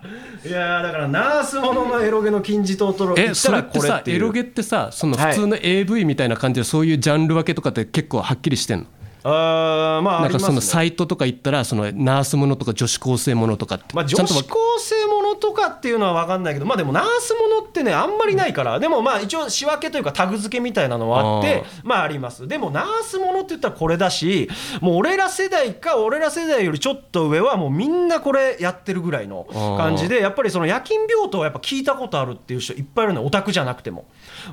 [0.47, 5.33] いやーだからナースもののエロゲの金字塔とろ言えったらそれってさエロゲってさそのはい。
[5.33, 8.87] 普通の AV みたいな感じでそういうジャンル分けとかって結構はっきりしてんの？
[9.27, 13.95] あーまああなんかそのサイトとか行ったらそのナースものとか女子高生ものとかって。
[13.95, 15.07] まあ、ちゃんとわ女子高生
[15.39, 22.47] とかっていうのは分かんないけどまあでもナースものってねあんまりないからでもまあ一応仕分けというかタグ付けみたいなのはあってまああります。
[22.49, 24.49] でもナースものって言ったらこれだし
[24.81, 29.47] もう俺ら世代か俺ら世代よりちょっと上はもうみんなこれやってるぐらいの
[29.79, 33.27] 感じでやっぱりその夜勤病棟はやっぱ聞いたことあるっていう人いっぱいいるのよ。
[33.27, 34.07] オタクじゃなくても、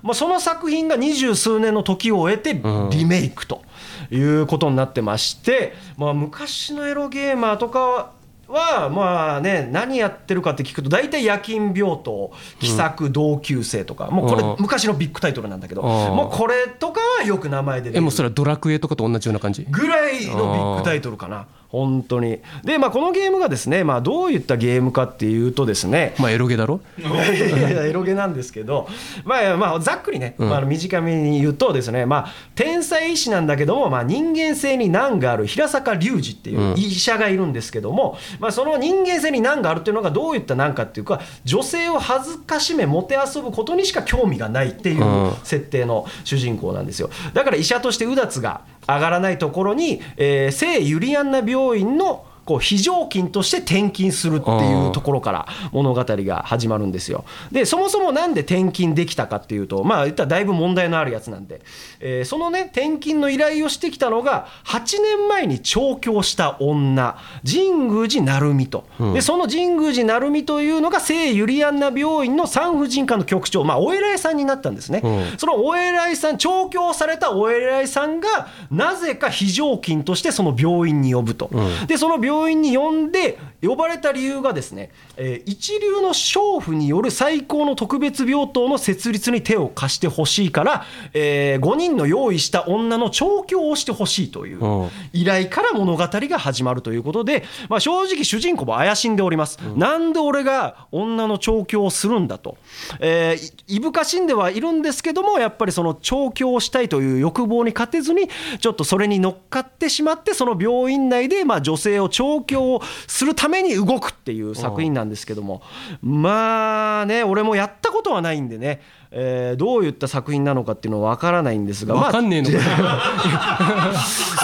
[0.04, 2.54] まあ、その作品が二十数年の時を終えて
[2.92, 3.64] リメイクと
[4.10, 8.21] いうことになってまして、まあ、昔のエロゲーマーとかは
[8.52, 14.56] はまあね何やってるかって聞くと大体夜勤病棟気さく同級生とか、もうこれうん。
[14.60, 15.88] 昔のビッグタイトルなんだけど、うん。
[15.88, 17.98] もうこれとかはよく名前で出る。
[17.98, 19.66] えもうそれはドラクエとかと同じような感じ？
[19.70, 22.40] ぐらいのビッグタイトルかな本当に。
[22.64, 26.82] でまあこのゲームがですねまあどういったゲームかっていうとですねまあエロゲだろ？
[27.00, 28.88] いやいやエロゲなんですけど、
[29.24, 45.32] まあ、まあざっくりね、まあ、短めに言うとですね、まあ、天才医師なんだけども、まあ、人間性に難がある平坂隆二っていう医者がいるんですけども、まあ、その人間性に難があるっていうのがどういった難かっていうか女性を恥ずかしめもてあそぶことにしか興味がないっていううん。
[45.44, 47.10] 設定の主人公なんですよ。
[47.34, 57.24] だから医者としてうだつが上がらないところに、えー聖ユリアンナ病院のこう非常勤として転勤するっていうところから物語が始まるんですよ。
[57.52, 61.62] でそもそもなんで転勤できたかっていうとまあ言ったらだいぶ問題のあるやつなんで、
[62.00, 75.02] えーそのね転勤の依頼をしてきたのが8年前に調教した女神宮寺成美と、でその神宮寺成美というのが聖ユリアンナ病院の産婦人科の局長まあお偉いさんになったんですね。
[75.04, 75.38] うん。
[75.38, 81.50] そのお偉いさん調教されたお偉いさんがなぜか非常勤としてその病院に呼ぶと、
[81.88, 94.90] でその病病院に呼んで呼ばれた理由がですね、えー一流の娼婦による最高の特別病棟の設立に手を貸してほしいから、え5人の用意した女の調教をしてほしいといううん。
[95.14, 102.58] 依頼から物語が始まるということで、まあ、正直主人公も怪しんでおります、なんで俺が女の調教をするんだと、
[103.00, 115.62] えーいいぶかしんではいるんですけどもやっぱりその調教をしたいという欲望に勝てずにちょっとそれに乗っかってしまってその病院内でまあ女性を調教をするために動くっていう作品なんですけども。
[116.02, 121.96] まあね俺もやったことはないんでね、えーどういった作品なのかっていうのは分からないんですが。
[121.96, 122.60] まあわかんねえのか。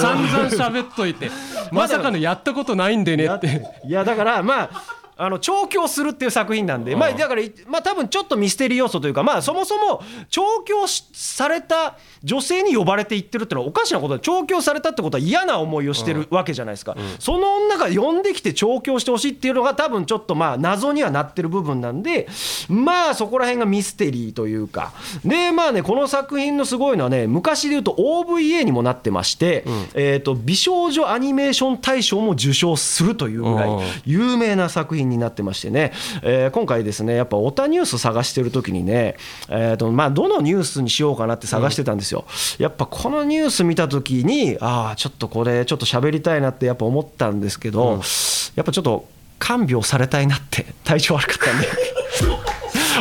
[0.02, 1.32] 散々喋っといて。
[1.72, 3.64] まさかのやったことないんでねやって。
[3.88, 4.70] いやだからまあ
[5.18, 22.28] あの調教するっていう作品なんで、まあ、だから、まあ、多分ちょっとミステリー要素というか、まあ、そもそも調教しされた女性に呼ばれていってるっていうのはおかしなことで調教されたってことは嫌な思いをしてるわけじゃないですか、その女が呼んできて調教してほしいっていうのが多分ちょっとまあ謎にはなってる部分なんで
[22.68, 24.94] まあそこら辺がミステリーというか。
[25.24, 33.84] でまあねこの作品のすごいのはね昔で言うと OVA にもなってまして、えー、と美少女アニメーション大賞も受賞するというぐらいうん。
[34.06, 35.92] 有名な作品になってましてね、
[36.24, 39.16] えー今回ですねやっぱオタニュース探してる時にね、
[39.50, 42.26] えーとまあ、どのニュースにしようかなって探してたんですよ、
[42.58, 48.02] やっぱこのニュース見た時にああちょっとこれちょっと喋りたいなってやっぱ思ったんですけど、
[48.56, 49.08] やっぱちょっと
[49.40, 51.68] 看病されたいなって体調悪かったんで。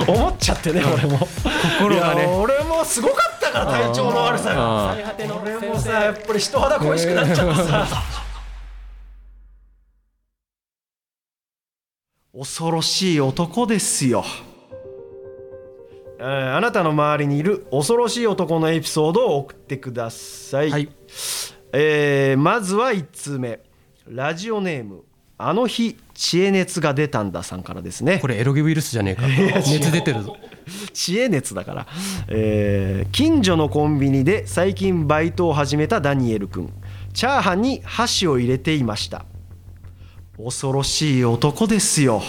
[0.06, 1.18] 思っちゃってね俺も。
[1.78, 2.26] 心がね。
[2.26, 4.90] 俺もすごかったから体調の悪さが。
[4.90, 4.96] あ
[5.42, 7.86] 俺もさやっぱり人肌恋しくなっちゃってさ
[12.38, 14.22] 恐ろしい男ですよ、
[16.18, 20.88] えーあなたの周りにいる恐ろしい男のエピソードを送ってください、はい。
[21.72, 23.60] えーまずは1通目。
[24.06, 25.04] ラジオネーム
[25.38, 28.18] あの日知恵熱が出たんださんからですね。
[28.18, 29.26] これエロゲウイルスじゃねえか。
[29.26, 30.36] 熱出てるぞ。
[30.92, 31.86] 知恵熱だから、
[32.28, 36.70] えー近所のコンビニで最近バイトを始めたダニエル君。
[37.14, 39.24] チャーハンに箸を入れていました
[40.42, 42.22] 恐ろしい男ですよ。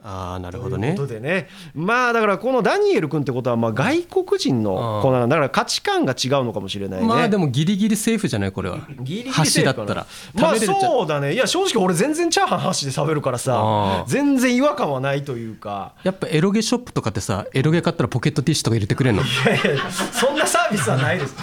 [0.00, 1.48] ああなるほどといねうことでね。
[1.74, 5.36] まあだからこのダニエル君ってことはまあ外国人の子なんだ。
[5.36, 7.06] から価値観が違うのかもしれないね。
[7.06, 8.78] まあでもギリギリセーフじゃないこれは。
[9.00, 10.06] ギリギリ箸だったら。
[10.32, 11.34] まあそうだね。
[11.34, 15.92] いや正直俺全然チャーハン箸で食べるからさ全然違和感はないというか。
[16.04, 19.22] やっぱエロゲショップとかってさエロゲ買ったらポケットティッシュとか入れてくれんの？
[19.22, 21.34] いやいやそんなサービスはないです。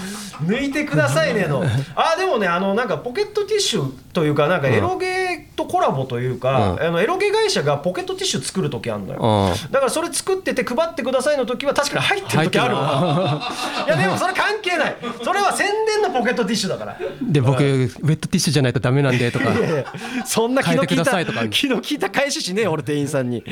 [0.43, 1.63] 抜いてくださいねの。
[1.95, 5.24] あでもねあのなんかポケットティッシュというかなんかエロゲ
[5.55, 6.81] とコラボというか、うん。
[6.81, 9.71] あのエロゲ会社がポケットティッシュ作る時あるのよ、うん。
[9.71, 13.51] だからそれ作ってて配ってくださいの時は確かに入ってる時あるわ。
[13.87, 14.97] いやでもそれ関係ない。
[15.23, 16.97] それは宣伝のポケットティッシュだから。
[17.21, 19.45] で僕ウェットティッシュじゃないとダメなんでとか。
[20.25, 21.47] そんな気の利いたさいとか。
[21.49, 23.43] 気の利いた返ししねえ俺店員さんに。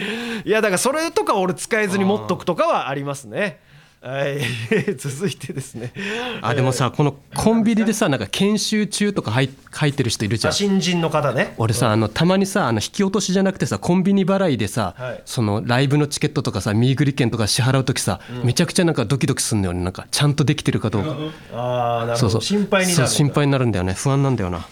[0.46, 3.60] いやだからそれとか俺使えずに持っとくとかはありますね
[4.04, 4.39] はい。
[5.00, 5.94] 続いてですね。
[6.42, 10.54] あでもさこのコンビニでさなんか研修中とか入書いてる人いるじゃん。
[10.54, 11.54] 新人の方ね。
[11.58, 15.22] 俺さあのたまにさあの引き落としじゃなくてさコンビニ払いでさ、はい。
[15.26, 19.82] そのライブのチケットとかさミーグリ券とか支払う時さ、めちゃくちゃなんかドキドキするんだよね。
[19.84, 21.16] なんかちゃんとできてるかどうか。
[21.56, 22.28] ああなるほど。
[22.28, 22.42] そうそう。
[22.42, 23.94] 心配になるそう心配になるんだよね。
[23.94, 24.66] 不安なんだよな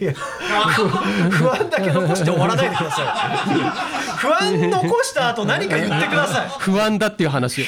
[0.00, 3.06] いや不不安だけ残して終わらないでください。
[4.18, 7.64] 不安残した後何か言ってくださ不安だっていう話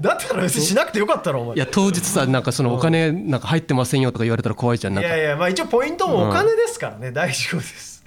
[0.00, 1.56] だったら別にしなくてよかったろお前。
[1.56, 5.08] いや当日さなんかそのお金なんか入ってませんよとか言われたら怖いじゃんなんか。
[5.08, 8.04] いやいやまあ一応ポイントもお金ですからね、大丈夫です、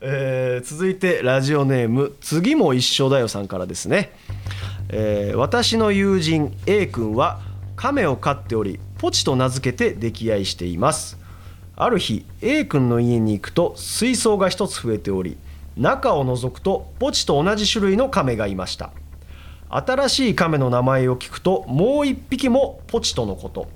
[0.00, 4.12] えー続いてラジオネーム次も一緒だよさんからですね、
[4.88, 7.40] えー私の友人 A 君は
[7.76, 11.17] 亀を飼っておりポチと名付けて溺愛しています
[11.80, 15.36] ある日 A 君の家に行くと水槽が一つ増えており
[15.76, 18.90] 中を覗くとポチと同じ種類の亀がいました。
[19.70, 23.68] 新しい亀の名前を聞くともう一匹もポチとのこと。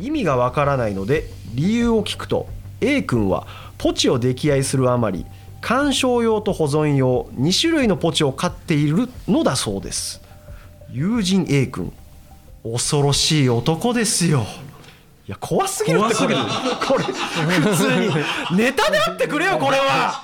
[0.00, 2.48] 意味がわからないので理由を聞くと
[2.80, 3.46] A 君は
[3.78, 5.24] ポチを溺愛するあまり
[5.60, 10.20] 鑑賞用と保存用2種類のポチを飼っているのだそうです。
[10.90, 11.92] 友人 A 君
[12.64, 14.44] 恐ろしい男ですよ。
[15.30, 18.08] や怖すぎるってこれこれ普通に。
[18.56, 20.22] ネタであってくれよこれは。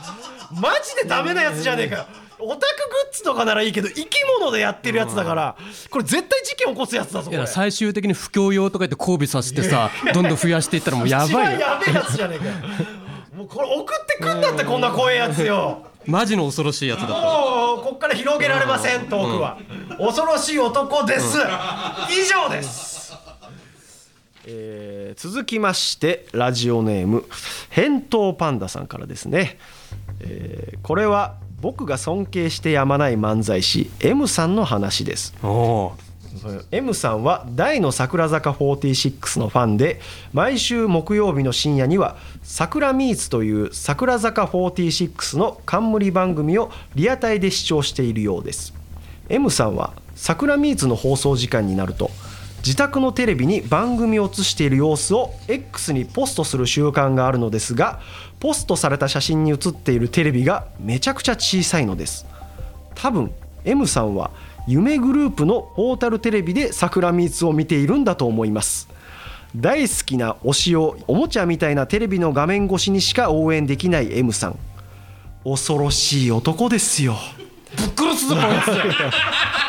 [0.61, 2.07] マジでダメなやつじゃねえかよ。
[2.39, 5.57] オタクグッズとかならいいけど生き物でやってるやつだから。
[5.91, 11.61] これ絶対事件起こすやつだぞ最終的に不況用とか言って交尾させてさどんどん増やしていったらもうやばいよ。
[11.61, 12.53] やべえやつじゃねえかよ。
[13.37, 15.87] もうこれ送ってくんだってこんな怖いやつよ。
[16.05, 17.15] マジの恐ろしいやつだった。
[17.15, 19.59] もうこっから広げられませんトークは。
[19.99, 21.39] 恐ろしい男です。
[22.11, 22.96] 以上です
[24.47, 27.25] えー続きましてラジオネーム
[27.71, 29.59] 返答パンダさんからですね、
[30.21, 35.35] えーこれは僕が尊敬してやまない漫才師 M さんの話です。
[35.43, 35.97] おお
[36.71, 40.01] M さんは大の桜坂46のファンで
[40.35, 48.75] 毎週木曜日の深夜には「桜ミーツ」という桜坂46の冠番組をリアタイで視聴しているようです。
[49.31, 52.11] M さんは桜ミーツの放送時間になると
[52.67, 58.01] 自宅のテレビに番組を映している様子を X にポストする習慣があるのですが
[58.41, 62.27] ポストされた写真に写っているテレビがめちゃくちゃ小さいのです。
[62.97, 63.31] 多分
[63.65, 64.33] M さんは
[64.67, 68.89] 夢グループのポータルテレビで桜ミーツを見ているんだと思います。
[69.55, 74.59] 大好きな推しをおもちゃみたいなテレビの画面越しにしか応援できない M さん。
[75.45, 77.15] 恐ろしい男ですよ。
[77.77, 79.66] ぶっ殺すぞこいつ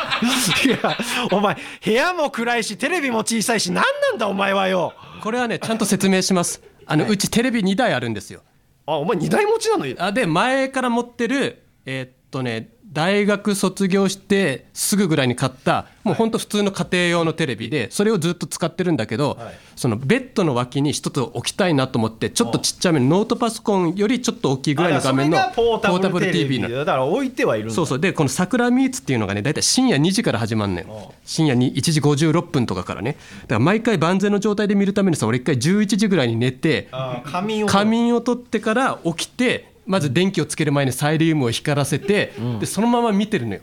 [0.64, 0.96] いや
[1.32, 4.92] お前部屋も暗いしテレビも小さいし何なんだお前はよ。
[5.22, 6.62] これはねちゃんと説明します。
[6.86, 8.42] あのうちテレビ2台あるんですよ。
[8.86, 9.84] あお前二台持ちなの？
[9.98, 19.38] あで前から持ってるえーっとね大学卒業してすぐぐらいに買ったもうほんと普通の家庭用のテレビでそれをずっと使ってるんだけど、
[19.76, 28.00] そのベッドの脇に一つ置きたいなと思ってちょっとちっちゃめのノートパソコンよりちょっと大きいぐらいの画面のポータブルテレビなのだから置いてはいるそうそう。
[28.00, 33.18] でこの「桜ミーツ」っていうのがね大体深夜2時から始まるのよ深夜に1時56分とかからね。
[33.42, 36.88] だから毎回万全の状態で見るためにさ俺一回11時ぐらいに寝て
[37.26, 43.62] 仮眠を取ってから起きてまず電気をつける前にサイリウムを光らせて、でそのまま見てるのよ。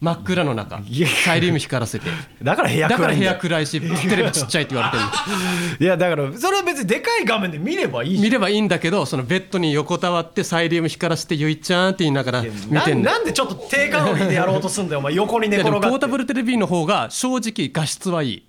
[0.00, 0.80] 真っ暗の中。
[1.24, 2.06] サイリウム光らせて。
[2.42, 5.02] だから部屋だから部屋暗いしテレビちっちゃいって言われてる。
[5.04, 15.00] のいやだからそれは別にでかい画面で見ればいい見ればいいんだけどそのベッドに横たわってサイリウム光らせて「ゆいちゃん」って言いながら見てんのななんでちょっと低カロリーでやろうとすんだよ。
[15.00, 15.86] お前横に寝転がって。
[15.86, 18.42] もポータブルテレビの方が正直画質はいい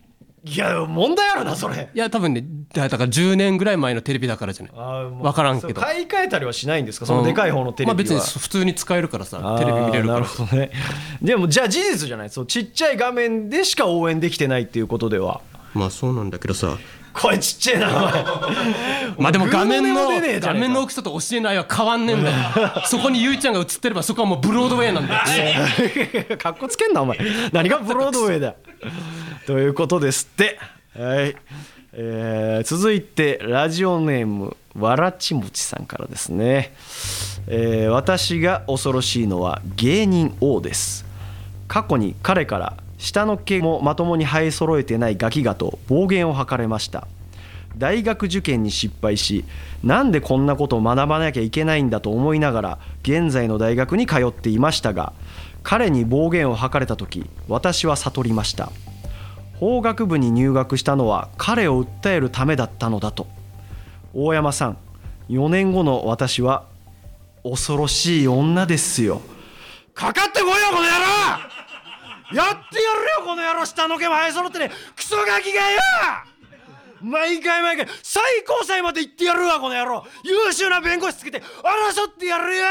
[0.44, 1.90] いや問題あるなそれ。
[1.94, 4.74] いや多分ねだだから10年ぐらい前のテレビだからじゃない。
[4.76, 5.80] あーもうわからんけど。
[5.80, 7.06] 買い替えたりはしないんですか？
[7.06, 10.72] そのでかい方のテレビは、まあ別に普通に使えるからさテレビ見れるかあーならるほどね。
[11.22, 12.30] でもじゃあ事実じゃない。
[12.32, 15.42] そうちっちゃい画面でしか応援できてないっていうことでは。
[15.76, 16.76] まあそうなんだけどさ。
[17.14, 18.24] 声ちっちゃいなお前。
[19.20, 20.08] まあでも画面の
[20.40, 22.36] 画面の大きさと教えないは変わんねえんだよ。
[22.88, 25.16] そこにゆいちゃんが映ってればそこはもうブロードウェイなんだ
[26.30, 26.38] よ。
[26.38, 27.20] かっこつけんなお前。
[27.52, 28.56] 何がブロードウェイだ
[29.48, 30.60] ということですって。
[30.98, 31.36] はい、
[31.94, 36.74] えー続いてラジオネームわらちもちさんからですね、
[37.48, 41.06] えー私が恐ろしいのは芸人王です。
[41.68, 47.08] 過去に彼から下の毛もまともに生え揃えてないガキがと暴言を吐かれました。
[47.78, 49.46] 大学受験に失敗し
[49.82, 55.14] なんでこんなことを学ばなきゃいけないんだと思いながら現在の大学に通っていましたが
[55.64, 58.74] 彼に暴言を吐かれた時私は悟りました。
[59.62, 63.28] 法学部に入学したのは彼を訴えるためだったのだと。
[64.14, 64.78] 大山さん
[65.30, 66.66] 4年後の私は
[67.44, 69.22] 恐ろしい女ですよ。
[69.94, 70.92] かかってこいよこの野郎！
[72.36, 75.80] やってやるよこの野郎下の毛も生え揃ってねクソガキがよ！
[77.02, 80.04] 毎回毎回最高裁まで行ってやるわこの野郎！
[80.24, 82.66] 優秀な弁護士つけて争ってやるよ！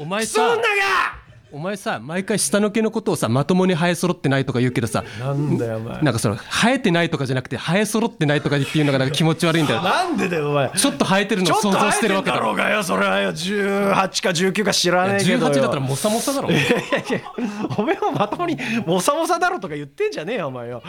[0.00, 1.23] お前さクソ女が
[1.54, 6.02] お前さ毎回下の毛のことをさまともに生え揃ってないとか言うけどさなんだよお前。
[6.02, 9.80] なんかその生えてないとかじゃなくて生え揃ってないとかっていうのがなんか気持ち悪いんだよ。
[9.80, 10.70] なんでだよお前。
[10.70, 12.70] ちょっと生えてるちょっとのを想像し生えてるわけだろうが。
[12.70, 13.30] よそれはよ。
[13.30, 15.52] 18か19か知らねえけどよ。
[15.52, 16.50] 18だったらモサモサだろ。
[16.50, 16.60] いや
[17.78, 20.82] おめえはまともにモサモサだろとか言ってんじゃねえよお前よ。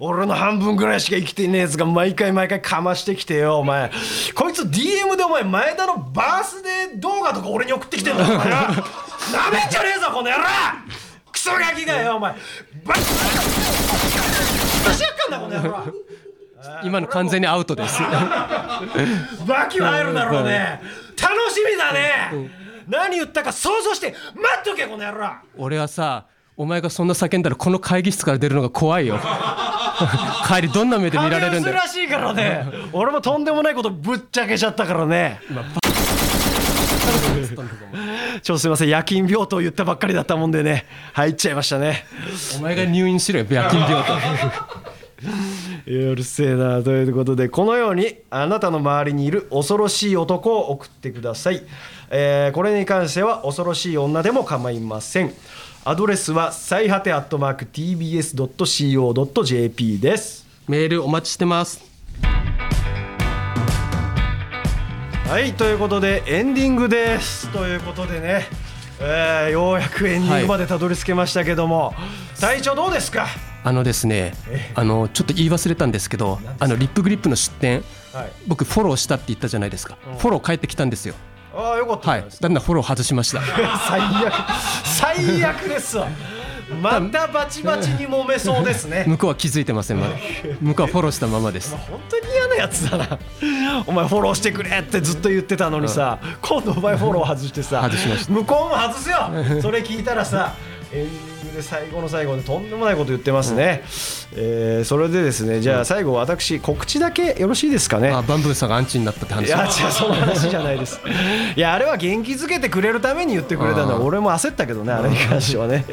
[0.00, 3.90] 俺の半分ぐらいしか生きてねえやつが毎回毎回かましてきてよお前。
[4.34, 8.56] こいつ DM でお前前田のバースデー動画とか俺に送ってきてんだよお前よ
[9.32, 10.44] なめんじゃねえぞこの野郎!
[11.32, 12.34] クソガキがよお前。
[12.84, 12.98] バッ
[14.94, 15.84] しやっかんだこの野郎
[16.84, 17.98] 今の完全にアウトです
[19.46, 20.80] バキは入るだろうね
[21.20, 22.50] 楽しみだね
[22.86, 26.26] 何言ったか想像して待っとけこの野郎俺はさ
[26.56, 29.18] お前がそんな叫んだらこの会議室から出るのが怖いよ
[30.46, 35.40] 帰りどんな目で見られるんだよらしいからね俺もとんでもないことぶっちゃけちゃったからね
[38.42, 40.86] ちょっとすいません夜勤病棟言ったばっかりだったもんでね。
[41.12, 42.04] 入っちゃいましたね。
[42.58, 44.12] お前が入院しろよ夜勤病棟。
[45.86, 51.62] うるせえなということでこのようにあなたの周りにいる恐ろしい男を送ってください、
[52.08, 55.34] えーこれに関しては恐ろしい女でも構いません。
[55.84, 58.38] アドレスは最果てアットマーク TBS.CO.JP
[59.98, 60.46] です。
[60.68, 61.82] メールお待ちしてます
[65.30, 67.48] はいということでエンディングです。
[67.50, 68.46] ということでね、
[69.00, 71.94] えーようやくエンディングまでたどり着けましたけども、
[72.40, 73.26] 体調どうですか？
[73.62, 74.32] あのですね
[74.74, 78.32] あのちょっと言い忘れたんですけどあのリップグリップの出店はい。
[78.48, 79.96] 僕フォローしたって言ったじゃないですか。
[80.18, 81.14] フォロー返ってきたんですよ。
[81.54, 82.10] ああよかった。
[82.10, 82.24] はい。
[82.40, 83.40] だんだんフォロー外しました。
[83.86, 84.32] 最悪。
[84.84, 86.08] 最悪ですわ。
[86.80, 89.04] またバチバチに揉めそうですね。
[89.06, 90.14] 向こうは気づいてませんまだ。
[90.60, 91.76] 向こうはフォローしたままです。
[91.88, 93.18] 本当に嫌なやつだな。
[93.86, 98.32] お前フォローしてくれってずっと言ってたのにさ、今度お前フォロー外してさ外しました。
[98.32, 99.16] 向こうも外すよ。
[99.62, 100.54] それ聞いたらさ
[100.92, 103.82] エンディングで最後の最後でとんでもないこと言ってますね、
[104.36, 108.10] えーそれでですねじゃあ最後私告知だけよろしいですかね？
[108.10, 109.46] あバンブーさんがアンチになったって話。
[109.48, 111.00] いや違うその話じゃないです。
[111.56, 115.84] いやあれは元気づけてくれるために言ってくれたんだあー俺も焦ったけどねあれに関してはね。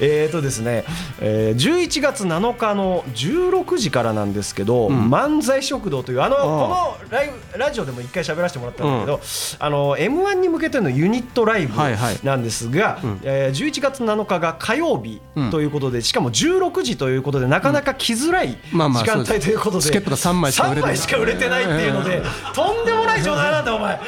[0.00, 0.84] えーとですね、
[1.20, 9.20] えー11月7日の16時からなんですけど、漫才食堂というあのこのライブラジオでも一回喋らせてもらったんだけど、
[9.58, 12.18] あの m 1に向けてのユニットライブはいはい。
[12.22, 15.20] なんですが、えー11月7日が火曜日
[15.50, 22.22] ということで、しかも16時ということでなかなか来づらい時間帯ということで、チケットが3枚しか売れてない3枚しか売れてないっていうので、
[22.54, 24.00] とんでもない状態なんだよお前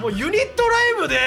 [0.00, 1.18] もうユニットライブで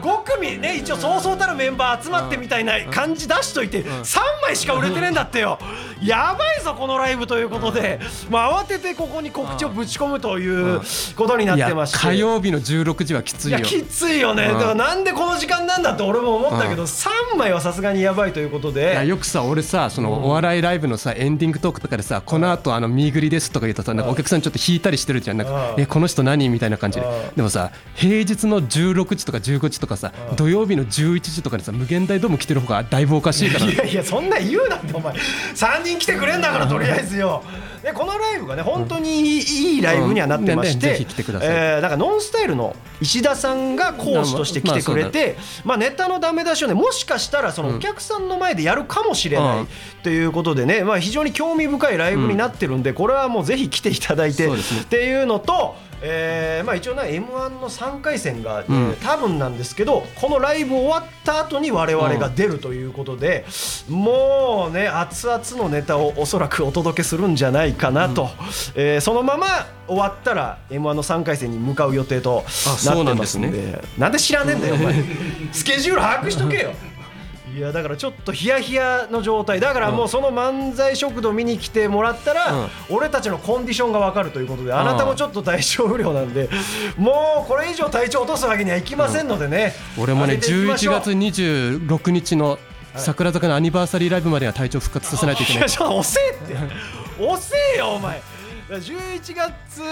[0.00, 5.58] 5組ね一応そうそうたるメンバー集まってみたいな感じ出しといて3枚しか売れてねえんだってよ。
[6.02, 7.98] やばいぞこのライブということで、
[8.30, 10.80] まあ、慌ててここに告知をぶち込むという
[11.16, 11.98] ことになってまして。
[11.98, 13.58] 火曜日の16時はきついよ。
[13.58, 19.06] いやきついよね、だからなんでこの時間なんだって俺も思ったけど、3枚はさすがにやばいということで。
[19.06, 25.38] よくさ俺さそのお笑いライブのさエンディングトークとかでさこの後あの見ぐりですとか言うとさなんかお客さんちょっと引いたりしてるじゃん。
[25.38, 25.80] なんかうん。
[25.80, 27.06] えこの人何みたいな感じで。
[27.06, 27.36] うん。
[27.36, 33.66] でもさ平日の16時とか15時とかさ土曜日の11時とかでさ無限大ドーム来てる方がだいぶおかしいから。
[33.70, 35.14] いやいやそんな言うなってお前。
[35.14, 37.42] 3人来てくれんだかからとりあえずよ。
[37.82, 40.80] でこのライブがね本当にいいいいライブにはなってましうん。
[40.80, 41.48] てねぜひ来てください。
[41.50, 49.64] えーだからノンスタイルの石田さんが講師として来てくれてまあネタのダメ出しをねもしかしたらそのお客さんの前でやるかもしれなうん。
[49.64, 49.66] い
[50.02, 54.50] ということでねまあ非常に興味深いライブになってるんでこれはもうぜひ来ていただいてっ
[54.88, 55.74] ていうのと
[56.06, 58.96] えーまあ一応ね m 1の3回戦が、えーうん。
[58.96, 63.46] 多分なんですけどこのライブ終わった後に我々が出るということで、
[63.88, 68.28] もうね熱々のネタをおそらくお届けするんじゃないかなと、
[68.74, 69.46] えーそのまま
[69.86, 72.44] 終わったら m 1の3回戦に向かう予定と
[72.86, 73.48] なってますんで。
[73.48, 74.94] なんなんで知らねえんだよお前。
[75.52, 76.72] スケジュール把握しとけよ
[77.54, 79.60] いやだからちょっとヒヤヒヤの状態。
[79.60, 82.68] だからもうその漫才食堂見に来てもらったら、うん。
[82.90, 86.48] 俺たちのコンディションが分かるということであなたもちょっと体調不良なんで
[86.96, 91.00] もうこれ以上体調落とすわけにはいきませんのでね、俺もね上げていきまし11ょう。
[91.00, 92.58] 月26日の
[92.96, 95.60] 桜坂のアニバーサリーライブまでは体調復活させないといけない。
[95.60, 96.56] いやちょ遅えって。
[97.22, 98.20] 遅えよお前。
[98.70, 99.82] 11月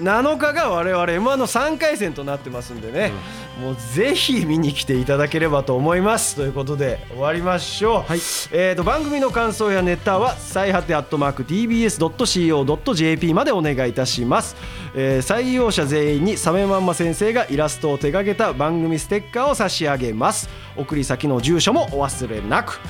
[0.00, 3.12] 7日が我々 m 1の3回戦となってますんでね、
[3.60, 6.34] もうぜひ見に来ていただければと思います。
[6.34, 8.18] ということで終わりましょう、はい。
[8.52, 14.56] えー、と番組の感想やネタは最果てアットマーク TBS.CO.JP までお願いいたします、
[14.94, 20.48] えー採用者全員にサメマンマ先生がイラストを手掛けた番組ステッカーを差し上げます。
[20.76, 22.80] 送り先の住所もお忘れなく、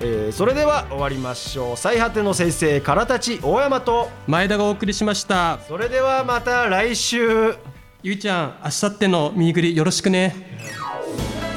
[0.00, 1.76] えーそれでは終わりましょう。
[1.76, 5.58] 最果ての先生からたち大山と前田がお送りしました。
[5.66, 7.54] それではまた来週
[8.00, 10.32] ゆいちゃん明後日のミーグリよろしくね。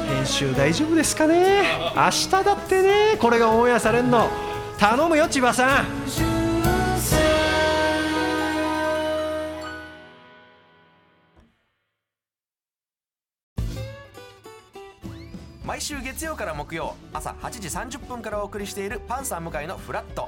[0.10, 1.62] 編集大丈夫ですかね？
[1.96, 3.16] 明日だってね。
[3.20, 4.28] これがオンエアされんの。
[4.80, 5.86] 頼むよ千葉さん。
[15.64, 20.28] 毎週月曜から木曜朝8時30分からお送りしているパンサー向井のフラット